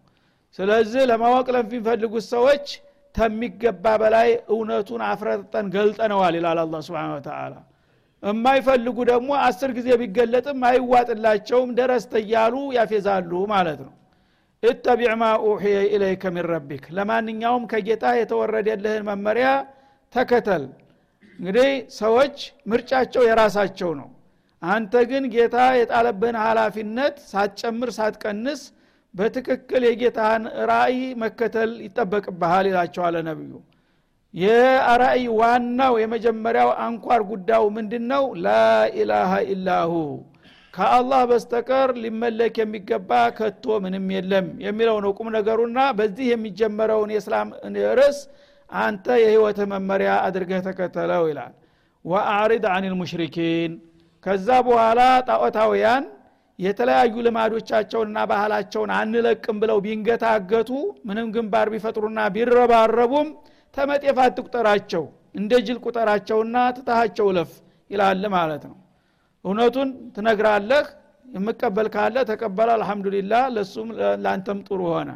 ስለዚህ 0.59 1.03
ለማወቅ 1.11 1.47
ለሚፈልጉት 1.55 2.25
ሰዎች 2.31 2.65
ከሚገባ 3.15 3.85
በላይ 4.01 4.29
እውነቱን 4.53 5.01
አፍረጠን 5.07 5.65
ገልጠነዋል 5.75 6.35
ይላል 6.39 6.59
አላ 6.63 6.75
ስብን 6.85 7.21
ተላ 7.25 7.53
የማይፈልጉ 8.23 8.97
ደግሞ 9.09 9.29
አስር 9.45 9.69
ጊዜ 9.77 9.89
ቢገለጥም 10.01 10.59
አይዋጥላቸውም 10.69 11.69
ደረስተ 11.79 12.13
እያሉ 12.21 12.55
ያፌዛሉ 12.75 13.31
ማለት 13.53 13.79
ነው። 13.85 13.93
እተቢዕ 14.63 15.13
ማ 15.21 15.27
ኡሕየ 15.45 15.77
ኢለይከ 15.93 16.23
ሚን 16.35 16.45
ረቢክ። 16.51 16.83
ለማንኛውም 16.97 17.63
ከጌታ 17.71 18.05
የተወረደልህን 18.17 19.05
መመሪያ 19.09 19.47
ተከተል። 20.13 20.65
እንግዲህ 21.39 21.69
ሰዎች 21.97 22.35
ምርጫቸው 22.71 23.23
የራሳቸው 23.27 23.91
ነው 23.99 24.09
አንተ 24.61 24.93
ግን 25.09 25.23
ጌታ 25.33 25.57
የጣለብህን 25.77 26.37
ሀላፊነት 26.43 27.15
ሳትጨምር 27.29 27.89
ሳትቀንስ 27.97 28.61
በትክክል 29.13 29.83
የጌታህን 29.87 30.43
ራእይ 30.69 30.99
መከተል 31.21 31.71
ይጠበቅብሃል 31.85 32.65
ይላቸዋለ 32.69 33.15
ነቢዩ። 33.29 33.53
የራእይ 34.33 35.23
ዋናው 35.39 35.93
የመጀመሪያው 36.01 36.69
አንኳር 36.83 37.21
ጉዳዩ 37.31 37.63
ምንድን 37.77 38.05
ነው 38.11 38.23
ላኢላሃ 38.45 39.31
ኢላሁ 39.49 39.93
ከአላህ 40.73 41.21
በስተቀር 41.29 41.89
ሊመለክ 42.03 42.55
የሚገባ 42.61 43.09
ከቶ 43.37 43.65
ምንም 43.83 44.05
የለም 44.15 44.47
የሚለው 44.65 44.97
ነው 45.05 45.11
ቁም 45.17 45.29
ነገሩና 45.35 45.79
በዚህ 45.97 46.27
የሚጀመረውን 46.31 47.09
የእስላም 47.13 47.49
ርዕስ 47.97 48.19
አንተ 48.69 49.05
የህይወትህ 49.21 49.67
መመሪያ 49.73 50.11
አድርገህ 50.27 50.61
ተከተለው 50.67 51.23
ይላል። 51.31 51.53
ወአዕሪድ 52.05 52.65
አን 52.71 52.85
ልሙሽሪኪን 52.87 53.73
ከዛ 54.25 54.47
በኋላ 54.65 54.99
ጣዖታውያን 55.29 56.03
የተለያዩ 56.59 57.13
ልማዶቻቸውንና 57.25 58.19
ባህላቸውን 58.31 58.91
አንለቅም 58.97 59.57
ብለው 59.61 59.77
ቢንገታገቱ 59.85 60.69
ምንም 61.07 61.27
ግንባር 61.35 61.67
ቢፈጥሩና 61.73 62.19
ቢረባረቡም 62.35 63.29
ተመጤፍ 63.75 64.17
አትቁጠራቸው 64.23 65.03
እንደ 65.35 65.51
ጅል 65.65 65.77
ቁጠራቸውና 65.85 66.57
ትታሃቸው 66.77 67.27
ለፍ 67.37 67.51
ይላል 67.89 68.23
ማለት 68.35 68.63
ነው። 68.69 68.77
እውነቱን 69.45 69.89
ትነግራለህ 70.15 70.85
የምቀበል 71.25 71.87
ካለ 71.93 72.15
ተቀበለ 72.29 72.69
አልሐምዱሊላህ 72.75 73.43
ለሱም 73.55 73.89
ለአንተም 74.23 74.59
ጥሩ 74.67 74.81
ሆነ። 74.93 75.09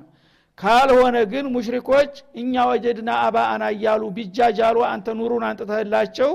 ካልሆነ 0.57 1.17
ግን 1.31 1.45
ሙሽሪኮች 1.53 2.11
እኛ 2.41 2.53
ወጀድና 2.69 3.09
አባአና 3.25 3.63
እያሉ 3.75 4.03
ቢጃጃሉ 4.17 4.77
አንተ 4.91 5.07
ኑሩን 5.19 5.43
አንጥተህላቸው 5.47 6.31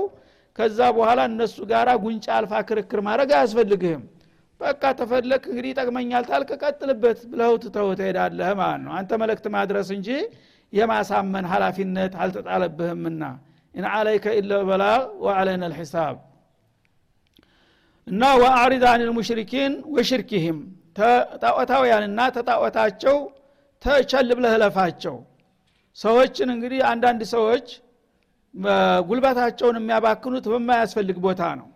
ከዛ 0.59 0.79
በኋላ 0.95 1.19
እነሱ 1.29 1.57
ጋራ 1.69 1.89
ጉንጫ 2.03 2.25
አልፋ 2.37 2.53
ክርክር 2.69 2.99
ማድረግ 3.07 3.29
አያስፈልግህም። 3.35 4.01
በቃ 4.61 4.83
ተፈለክ 4.99 5.43
እንግዲህ 5.51 5.69
ይጠቅመኛል 5.71 6.23
ታልክ 6.29 6.49
ቀጥልበት 6.63 7.19
ብለው 7.31 7.53
ትተው 7.63 7.87
ትሄዳለህ 7.99 8.49
ማለት 8.59 8.81
ነው። 8.85 8.91
አንተ 8.99 9.11
መልእክት 9.21 9.45
ማድረስ 9.55 9.87
እንጂ 9.95 10.09
የማሳመን 10.73 11.45
ሀላፊነት 11.51 12.13
አልተጣለብህምና። 12.23 13.23
إن 13.75 13.85
عليك 13.91 14.25
إلا 14.39 14.51
البلاغ 14.69 15.03
وعلينا 15.25 15.63
الحساب። 15.71 16.15
እና 18.07 18.23
وأعرض 18.41 18.83
عن 18.91 19.01
المشركين 19.07 19.73
وشركهم። 19.95 20.59
ጣዖታውያንና 21.41 22.19
ተጣዖታቸው 22.37 23.17
ተቸል 23.81 24.29
ብለህ 24.37 24.55
ለፋቸው። 24.61 25.15
ሰዎችን 25.97 26.49
እንግዲህ 26.55 26.81
አንዳንድ 26.89 27.21
ሰዎች 27.33 27.67
ጉልበታቸውን 29.09 29.77
የሚያባክኑት 29.79 30.45
በማያስፈልግ 30.51 31.17
ቦታ 31.25 31.41
ነው። 31.59 31.67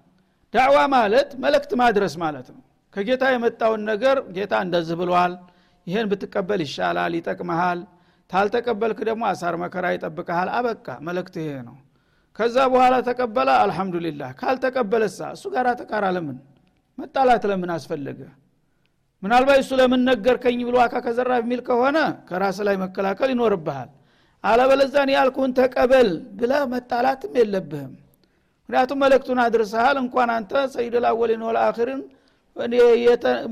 ዳዕዋ 0.54 0.78
ማለት 0.96 1.30
መልእክት 1.44 1.72
ማድረስ 1.82 2.14
ማለት 2.24 2.48
ነው። 2.56 2.62
ከጌታ 2.94 3.24
የመጣውን 3.32 3.82
ነገር 3.92 4.18
ጌታ 4.36 4.54
እንደዚህ 4.66 4.96
ብሏል 5.00 5.34
ይህን 5.88 6.08
ብትቀበል 6.12 6.62
ይሻላል 6.66 7.14
ይጠቅመሃል 7.18 7.80
ታልተቀበልክ 8.30 9.00
ደግሞ 9.10 9.24
አሳር 9.32 9.56
መከራ 9.64 9.86
ይጠብቀሃል 9.96 10.50
አበቃ 10.58 10.88
መልእክት 11.08 11.36
ይሄ 11.42 11.50
ነው። 11.68 11.76
ከዛ 12.40 12.56
በኋላ 12.72 12.96
ተቀበለ 13.10 13.50
አልሐምዱሊላህ። 13.64 14.30
ካልተቀበለሳ 14.40 15.20
እሱ 15.36 15.44
ጋር 15.54 15.68
ተቃራ 15.82 16.06
ለምን? 16.16 16.38
መጣላት 16.98 17.44
ለምን 17.50 17.70
አስፈለገ? 17.76 18.20
ምናልባት 19.24 19.60
እሱ 19.64 19.72
ለምን 19.80 20.02
ነገርከኝ 20.10 20.60
ብሎ 20.68 20.76
አካ 20.86 20.96
ከዘራ 21.06 21.32
የሚል 21.40 21.62
ከሆነ 21.68 21.98
ከራስ 22.30 22.58
ላይ 22.68 22.76
መከላከል 22.84 23.30
ይኖርብሃል 23.34 23.90
አለበለዛን 24.46 25.10
ያልኩን 25.16 25.52
ተቀበል 25.60 26.10
ብለ 26.40 26.52
መጣላትም 26.74 27.34
የለብህም። 27.40 27.94
ምክንያቱም 28.70 29.00
መልእክቱን 29.04 29.40
አድርሰሃል። 29.44 29.98
እንኳን 30.04 30.30
አንተ 30.36 30.52
ሰይድ 30.74 30.94
ልአወሊን 31.04 31.44
ወልአክርን 31.48 32.02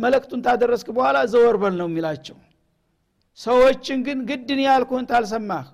መልእክቱን 0.03 0.41
ታደረስክ 0.45 0.88
በኋላ 0.97 1.17
ዘወርበል 1.34 1.73
ነው 1.79 1.88
የሚላቸው። 1.89 2.38
ሰዎችን 3.39 3.99
ግን 4.08 4.19
ግድን 4.29 4.60
ያልኩህን 4.65 5.06
ታልሰማህ 5.12 5.65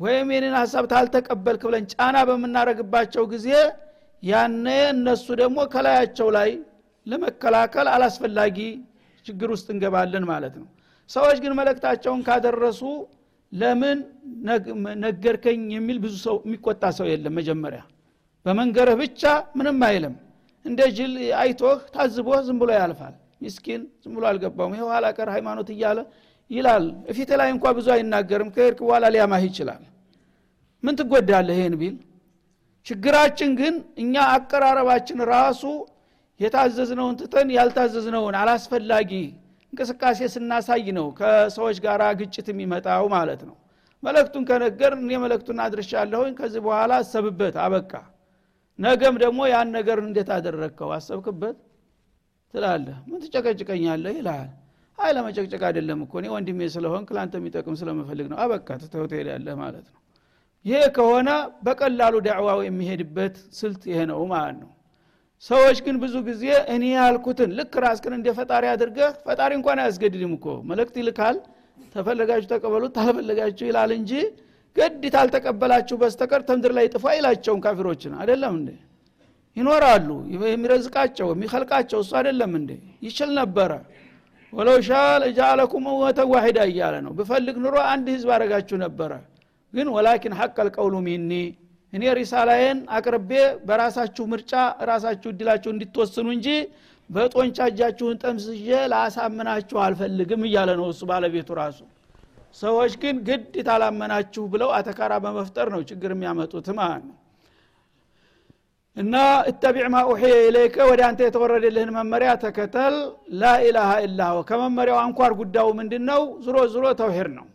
ወይም 0.00 0.28
የኔን 0.34 0.54
ሀሳብ 0.60 0.84
ታልተቀበልክ 0.92 1.62
ብለን 1.68 1.86
ጫና 1.92 2.16
በምናደረግባቸው 2.28 3.24
ጊዜ 3.32 3.48
ያነ 4.22 4.66
እነሱ 4.92 5.26
ደግሞ 5.40 5.58
ከላያቸው 5.72 6.28
ላይ 6.36 6.50
ለመከላከል 7.06 7.86
አላስፈላጊ 7.94 8.58
ችግር 9.26 9.48
ውስጥ 9.54 9.66
እንገባለን 9.74 10.24
ማለት 10.30 10.54
ነው። 10.60 10.68
ሰዎች 11.10 11.38
ግን 11.44 11.52
መልእክታቸውን 11.60 12.20
ካደረሱ 12.26 12.80
ለምን 13.52 13.98
ነገርከኝ 15.04 15.62
የሚል 15.76 15.98
ብዙ 16.04 16.14
ሰው 16.26 16.36
የሚቆጣ 16.44 16.82
ሰው 16.98 17.06
የለም 17.10 17.34
መጀመሪያ። 17.38 17.80
በመንገርህ 18.46 18.96
ብቻ 19.02 19.22
ምንም 19.58 19.80
አይልም። 19.88 20.14
እንደ 20.64 20.80
ጅል 20.96 21.12
አይቶህ 21.42 21.78
ታዝቦህ 21.94 22.40
ዝም 22.46 22.58
ብሎ 22.62 22.70
ያልፋል። 22.78 23.14
ሚስኪን 23.42 23.82
ዝም 24.02 24.12
ብሎ 24.16 24.24
አልገባውም። 24.30 24.74
ይህ 24.76 24.84
ኋላ 24.90 25.06
ቀር 25.16 25.28
ሃይማኖት 25.34 25.68
እያለ 25.74 25.98
ይላል። 26.50 26.84
እፊት 27.10 27.30
ላይ 27.40 27.48
እንኳ 27.54 27.64
ብዙ 27.78 27.86
አይናገርም። 27.94 28.50
ከሄድክ 28.54 28.80
በኋላ 28.84 29.04
ሊያማህ 29.14 29.42
ይችላል። 29.48 29.82
ምን 30.82 30.94
ትጎዳለህ 30.98 31.56
ይህን 31.60 31.74
ቢል? 31.80 31.96
ችግራችን 32.86 33.50
ግን 33.60 33.74
እኛ 34.02 34.14
አቀራረባችን 34.34 35.18
ራሱ 35.32 35.62
የታዘዝነውን 36.40 37.14
ትተን 37.20 37.48
ያልታዘዝነውን 37.56 38.34
አላስፈላጊ 38.40 39.10
እንቅስቃሴ 39.72 40.28
ስናሳይ 40.34 40.86
ነው 40.96 41.06
ከሰዎች 41.18 41.76
ጋር 41.84 42.02
ግጭት 42.20 42.46
የሚመጣው 42.52 43.04
ማለት 43.14 43.42
ነው። 43.48 43.56
መለክቱን 44.02 44.44
ከነገር 44.48 44.92
እኔ 44.98 45.12
መለክቱን 45.24 45.58
አድርሻለሁኝ። 45.64 46.32
ከዚህ 46.38 46.60
በኋላ 46.66 46.92
አሰብበት 47.02 47.56
አበቃ። 47.64 47.92
ነገም 48.78 49.14
ደግሞ 49.22 49.40
ያን 49.50 49.68
ነገር 49.76 49.98
እንዴት 50.04 50.28
አደረግከው? 50.36 50.90
አሰብክበት 50.96 51.56
ትላለህ። 52.54 52.96
ምን 53.08 53.20
ትጨቀጭቀኛለህ 53.24 54.12
ይልሃል? 54.18 54.48
አይ 54.98 55.10
ለመጨቅጨቅ 55.16 55.62
አይደለም 55.68 56.00
እኮ 56.04 56.12
እኔ 56.20 56.26
ወንድሜ 56.34 56.60
ስለሆን 56.74 57.02
ክላንተ 57.08 57.34
የሚጠቅም 57.40 57.74
ስለምፈልግ 57.80 58.26
ነው። 58.32 58.38
አበቃ 58.42 58.68
ትተው 58.82 59.04
ትሄዳለህ 59.12 59.54
ማለት 59.62 59.86
ነው። 59.88 59.98
ይሄ 60.64 60.80
ከሆነ 60.96 61.28
በቀላሉ 61.66 62.14
ዳዕዋው 62.26 62.58
የሚሄድበት 62.66 63.36
ስልት 63.58 63.82
ይሄ 63.90 64.00
ነው 64.10 64.20
ማለት 64.32 64.56
ነው 64.62 64.70
ሰዎች 65.44 65.78
ግን 65.84 65.96
ብዙ 66.02 66.14
ጊዜ 66.26 66.44
እኔ 66.74 66.84
ያልኩትን 66.94 67.50
ልክ 67.58 67.74
ራስክን 67.84 68.14
እንደ 68.16 68.28
ፈጣሪ 68.38 68.64
አድርገህ 68.72 69.12
ፈጣሪ 69.26 69.50
እንኳን 69.58 69.78
አያስገድድም 69.82 70.32
እኮ። 70.36 70.46
መልእክት 70.70 70.96
ይልካል 71.00 71.36
ተፈለጋችሁ 71.94 72.48
ተቀበሉት 72.52 72.92
ታልፈለጋችሁ 72.98 73.64
ይላል 73.70 73.92
እንጂ 73.96 74.12
ግድ 74.76 75.02
ታልተቀበላችሁ 75.14 75.96
በስተቀር 76.02 76.42
ተምድር 76.48 76.72
ላይ 76.78 76.86
ጥፋ 76.92 77.04
አይላቸውም 77.12 77.60
ካፊሮችን። 77.64 78.12
አይደለም 78.20 78.54
እንዴ? 78.60 78.68
ይኖራሉ 79.56 80.08
የሚረዝቃቸው 80.50 81.28
የሚከልቃቸው 81.32 81.98
እሱ 82.04 82.12
አይደለም 82.20 82.52
እንዴ? 82.60 82.70
ይችል 83.06 83.30
ነበረ። 83.40 83.72
ወለው 84.52 84.76
ሻ 84.82 84.92
ለጃለኩም 85.22 85.84
እመተ 85.90 86.20
ዋሂዳ 86.32 86.60
እያለ 86.70 86.94
ነው። 87.06 87.12
ብፈልግ 87.18 87.56
ኑሮ 87.64 87.76
አንድ 87.92 88.06
ህዝብ 88.14 88.28
አረጋችሁ 88.36 88.76
ነበረ። 88.84 89.12
ግን 89.74 89.88
ወላኪን 89.96 90.34
ሐቅ 90.38 90.54
አልቀውሉ 90.62 90.94
ሚኒ 91.06 91.32
እኔ 91.92 92.02
ሪሳላዬን 92.18 92.78
አቅርቤ 92.96 93.30
በራሳችሁ 93.68 94.24
ምርጫ 94.32 94.52
ራሳችሁ 94.90 95.28
እድላችሁ 95.32 95.70
እንድትወስኑ 95.74 96.26
እንጂ 96.36 96.48
በጦንቻ 97.10 97.58
እጃችሁን 97.70 98.18
ጠምስዤ 98.22 98.60
ላሳምናችሁ 98.92 99.78
አልፈልግም 99.84 100.42
እያለ 100.48 100.70
ነው 100.80 100.86
እሱ 100.92 101.02
ባለቤቱ 101.10 101.48
ራሱ። 101.60 101.80
ሰዎች 102.60 102.92
ግን 103.02 103.16
ግድ 103.26 103.54
ታላመናችሁ 103.66 104.44
ብለው 104.52 104.70
አተካራ 104.76 105.12
በመፍጠር 105.24 105.68
ነው 105.74 105.82
ችግር 105.90 106.12
የሚያመጡት 106.14 106.68
ማለት 106.78 107.02
ነው። 107.08 107.16
እና 108.96 109.16
እተቢዕ 109.50 109.86
ማ 109.92 109.98
ኡሕየ 110.08 110.36
ኢለይከ 110.46 110.76
ወደ 110.88 111.00
አንተ 111.08 111.20
የተወረደልህን 111.26 111.90
መመሪያ 111.96 112.30
ተከተል። 112.42 112.94
ላኢላሃ 113.40 113.90
ኢላሁ 114.06 114.36
ከመመሪያው 114.48 114.98
አንኳር 115.04 115.32
ጉዳዩ 115.40 115.68
ምንድን 115.78 116.04
ነው 116.10 116.22
ዝሮ 116.46 116.56
ዝሮ 116.72 116.84
ተውሂድ 117.00 117.30
ነው 117.36 117.46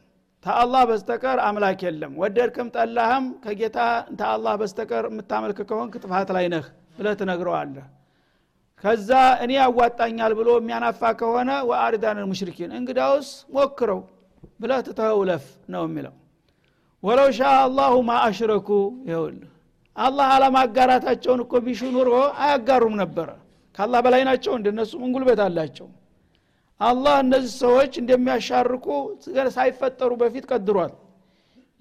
ተአላህ 0.45 0.81
በስተቀር 0.89 1.38
አምላክ 1.45 1.79
የለም። 1.86 2.12
ወደድክም 2.21 2.67
ጠላህም 2.75 3.25
ከጌታ 3.43 3.77
ተአላህ 4.19 4.53
በስተቀር 4.62 5.05
የምታመልክ 5.10 5.60
ከሆንክ 5.69 5.93
ጥፋት 6.03 6.29
ላይ 6.36 6.45
ነህ 6.53 6.65
ብለህ 6.97 7.15
ትነግረዋለህ። 7.21 7.86
ከዛ 8.84 9.10
እኔ 9.43 9.51
ያዋጣኛል 9.58 10.34
ብሎ 10.39 10.49
የሚያናፋ 10.60 11.01
ከሆነ 11.19 11.51
ወአሪዳን 11.69 12.19
ሙሽሪኪን 12.31 12.71
እንግዳውስ 12.79 13.27
ሞክረው 13.55 14.01
ብለህ 14.62 14.79
ትተውለፍ 14.88 15.45
ነው 15.73 15.84
የሚለው። 15.88 16.13
ወለው 17.03 17.29
ሻ 17.38 17.49
አላሁ 17.63 17.93
ማ 18.03 18.13
አሽረኩ 18.27 18.69
ይኸውልህ 19.10 19.51
አላህ 19.95 20.27
አለማጋራታቸውን 20.36 21.41
እኮ 21.43 21.53
ቢሹ 21.65 21.81
ኑሮ 21.95 22.12
አያጋሩም 22.43 22.95
ነበረ። 23.01 23.29
ከአላህ 23.77 23.99
በላይ 24.05 24.21
ናቸው 24.29 24.53
እንደነሱ 24.58 24.91
ምን 25.01 25.12
ጉልበት 25.15 25.39
አላቸው 25.45 25.88
አላህ 26.82 27.16
እነዚህ 27.24 27.52
ሰዎች 27.64 27.94
እንደሚያሻርቁ 28.02 28.86
ሳይፈጠሩ 29.56 30.12
በፊት 30.22 30.46
ቀድሯል። 30.52 30.94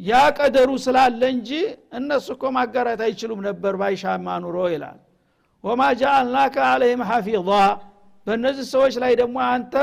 ያ 0.01 0.13
ቀደሩ 0.39 0.71
ስላለ 0.85 1.21
እንጂ 1.35 1.51
እነሱ 1.99 2.27
እኮ 2.37 2.45
ማጋራት 2.57 3.01
አይችሉም 3.07 3.41
ነበር 3.49 3.75
ባይሻማ 3.81 4.27
ኑሮ 4.45 4.57
ይላል። 4.73 4.99
ወማ 5.65 5.83
ጃአልናከ 6.01 6.57
አለህም 6.71 7.03
ሐፊظ 7.11 7.49
በእነዚህ 8.27 8.67
ሰዎች 8.75 8.95
ላይ 9.03 9.13
ደግሞ 9.21 9.37
አንተ 9.53 9.75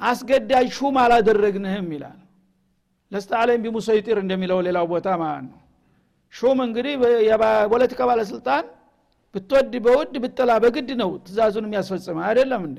አስገዳጅ 0.00 0.68
ሹም 0.76 0.96
አላደረግንህም 1.02 1.88
ይላል። 1.94 2.18
ለስተ 3.12 3.32
አለም 3.40 3.60
ቢሙሰይጢር 3.64 4.18
እንደሚለው 4.22 4.58
ሌላው 4.66 4.86
ቦታ 4.92 5.08
ማለት 5.22 5.44
ነው። 5.50 5.60
ሹም 6.34 6.58
እንግዲህ 6.66 6.94
የፖለቲካ 7.28 8.00
ባለስልጣን 8.10 8.64
ብትወድ 9.34 9.72
በውድ 9.84 10.14
ብጥላ 10.24 10.52
በግድ 10.64 10.90
ነው 11.00 11.10
ትእዛዙን 11.24 11.66
የሚያስፈጽመ 11.68 12.18
አይደለም 12.28 12.62
እንዴ 12.68 12.78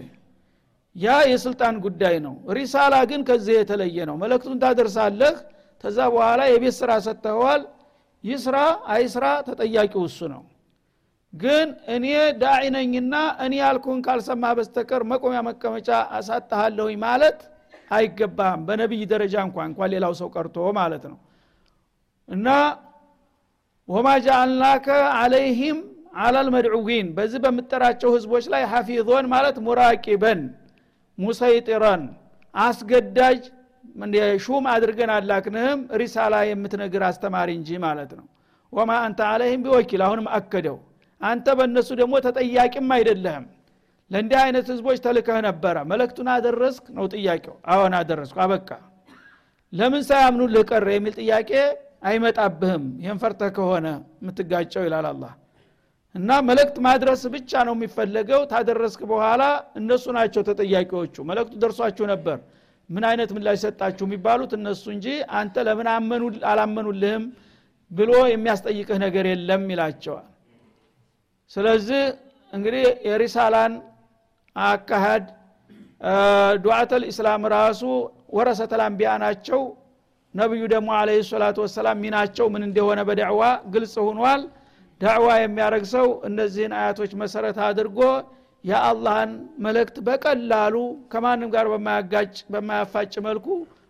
ያ 0.95 1.15
የስልጣን 1.29 1.75
ጉዳይ 1.85 2.15
ነው። 2.25 2.35
ሪሳላ 2.57 2.95
ግን 3.09 3.21
ከዚህ 3.27 3.55
የተለየ 3.57 3.97
ነው። 4.09 4.15
መለክቱን 4.21 4.59
ታደርሳለህ። 4.63 5.35
ተዛ 5.83 5.97
በኋላ 6.13 6.41
የቤት 6.49 6.75
ስራ 6.79 6.91
ሰጥተኸዋል። 7.05 7.63
ይስራ 8.23 8.57
አይስራ 8.89 9.25
ተጠያቂው 9.47 10.03
እሱ 10.09 10.19
ነው። 10.33 10.43
ግን 11.33 11.67
እኔ 11.95 12.05
ዳዒ 12.41 12.63
እኔ 13.45 13.53
ያልኩህን 13.61 13.99
ካልሰማ 14.05 14.43
በስተቀር 14.57 15.01
መቆሚያ 15.11 15.39
መቀመጫ 15.49 15.89
አሳጣሃለሁኝ 16.17 16.95
ማለት 17.03 17.39
አይገባም 17.91 18.59
በነቢይ 18.67 19.03
ደረጃ 19.11 19.35
እንኳን 19.47 19.67
እንኳን 19.71 19.89
ሌላው 19.93 20.13
ሰው 20.19 20.29
ቀርቶ 20.35 20.57
ማለት 20.79 21.03
ነው። 21.11 21.17
እና 22.29 22.47
ወማ 23.89 24.07
ጃአልናከ 24.25 24.87
አለይህም 25.17 25.79
አላልመድዑዊን 26.17 27.07
በዚህ 27.17 27.39
በምጠራቸው 27.43 28.09
ህዝቦች 28.15 28.45
ላይ 28.53 28.63
ሐፊዞን 28.71 29.25
ማለት 29.33 29.57
ሙራቂበን 29.65 30.39
ሙሰይጢረን 31.17 32.03
አስገዳጅ 32.55 33.41
ሹም 34.43 34.65
አድርገን 34.71 35.11
አላክንህም 35.15 35.79
ሪሳላ 36.01 36.35
የምትነግር 36.49 37.03
አስተማሪ 37.09 37.49
እንጂ 37.59 37.69
ማለት 37.85 38.11
ነው። 38.19 38.25
ወማ 38.73 38.91
አንተ 39.05 39.19
አለይህም 39.31 39.61
ቢወኪል 39.65 40.01
አሁንም 40.05 40.27
አከደው። 40.37 40.77
አንተ 41.21 41.47
በእነሱ 41.57 41.89
ደግሞ 42.01 42.15
ተጠያቂም 42.25 42.89
አይደለህም። 42.95 43.45
ለእንዲህ 44.11 44.39
አይነት 44.41 44.65
ህዝቦች 44.71 44.97
ተልከህ 45.05 45.37
ነበረ። 45.47 45.75
መለክቱን 45.91 46.27
አደረስክ 46.33 46.85
ነው 46.97 47.05
ጥያቄው። 47.13 47.55
አሁን 47.73 47.93
አደረስኩ 47.99 48.37
አበቃ። 48.45 48.69
ለምን 49.73 50.03
ሳያምኑ 50.09 50.41
ልቀረ 50.55 50.87
የሚል 50.95 51.15
ጥያቄ 51.21 51.51
አይመጣብህም። 52.09 52.85
ይህን 53.01 53.19
ፈርተህ 53.23 53.51
ከሆነ 53.57 53.87
የምትጋጨው 54.21 54.83
ይላል 54.87 55.07
አላህ 55.11 55.31
እና 56.15 56.31
መልእክት 56.47 56.75
ማድረስ 56.85 57.21
ብቻ 57.33 57.51
ነው 57.67 57.73
የሚፈለገው። 57.77 58.41
ታደረስክ 58.51 59.01
በኋላ 59.11 59.43
እነሱ 59.79 60.05
ናቸው 60.17 60.41
ተጠያቂዎቹ። 60.49 61.15
መልእክቱ 61.29 61.53
ደርሷችሁ 61.63 62.05
ነበር። 62.13 62.37
ምን 62.89 63.03
አይነት 63.09 63.29
ምላሽ 63.35 63.57
ሰጣችሁ 63.65 64.05
የሚባሉት 64.07 64.51
እነሱ 64.57 64.83
እንጂ 64.95 65.07
አንተ 65.39 65.55
ለምን 65.67 65.87
አላመኑልህም 66.51 67.23
ብሎ 67.91 68.11
የሚያስጠይቅህ 68.33 68.97
ነገር 69.05 69.25
የለም 69.31 69.63
ይላቸዋል። 69.73 70.27
ስለዚህ 71.51 72.03
እንግዲህ 72.53 72.85
የሪሳላን 73.07 73.73
አካሃድ 74.55 75.25
ዱዓተል 76.63 77.03
ኢስላም 77.11 77.43
ራሱ 77.55 77.81
ወረሰተል 78.37 78.81
አንቢያ 78.85 79.09
ናቸው። 79.23 79.61
ነቢዩ 80.33 80.63
ደግሞ 80.73 80.89
አለ 80.99 81.09
ሰላቱ 81.27 81.57
ወሰላም 81.65 81.97
ሚናቸው 82.03 82.45
ምን 82.53 82.63
እንደሆነ 82.67 82.99
በዳዕዋ 83.09 83.41
ግልጽ 83.73 83.93
ሆኗል 84.07 84.41
ዳዕዋ 85.01 85.27
የሚያደረግ 85.37 85.85
ሰው 85.93 86.07
እነዚህን 86.29 86.73
አያቶች 86.79 87.11
መሰረት 87.21 87.57
አድርጎ 87.65 87.99
የአላህን 88.63 89.31
መልእክት 89.65 89.97
በቀላሉ 90.07 90.75
ከማንም 91.11 91.49
ጋር 91.55 91.65
በማያጋጭ 91.73 92.35
በማያፋጭ 92.53 93.13
መልኩ 93.27 93.47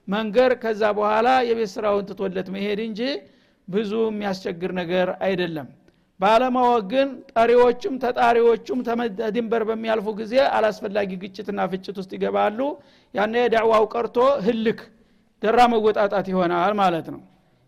መንገር 0.07 0.51
ከዛ 0.63 0.83
በኋላ 0.97 1.27
የቤት 1.49 1.71
ስራውን 1.75 2.07
ትቶለት 2.09 2.47
መሄድ 2.55 2.79
እንጂ 2.87 3.01
ብዙ 3.67 3.91
የሚያስቸግር 4.07 4.71
ነገር 4.79 5.07
አይደለም። 5.27 5.67
ባለማወቅ 6.19 6.83
ግን 6.91 7.07
ጠሪዎቹም 7.33 7.95
ተጣሪዎቹም 8.03 8.81
ድንበር 9.35 9.63
በሚያልፉ 9.69 10.07
ጊዜ 10.19 10.35
አላስፈላጊ 10.57 11.09
ግጭትና 11.23 11.61
ፍጭት 11.71 11.95
ውስጥ 12.01 12.11
ይገባሉ። 12.17 12.59
ያነ 13.13 13.33
የዳዕዋው 13.43 13.85
ቀርቶ 13.93 14.17
ህልክ 14.45 14.81
ደራ 15.43 15.59
መወጣጣት 15.73 16.27
ይሆናል 16.33 16.75
ማለት 16.81 17.07
ነው 17.13 17.21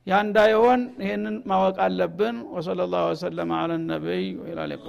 ያ 0.08 0.18
እንዳይሆን 0.26 0.82
ይህንን 1.02 1.36
ማወቅ 1.50 1.78
አለብን። 1.86 2.36
ወሰለ 2.54 2.82
ላሁ 2.92 3.06
ወሰለም 3.12 3.50
አለ 3.58 3.72
ነቢይ 3.86 4.26
ወኢላ 4.42 4.60
ሊቃ 4.72 4.88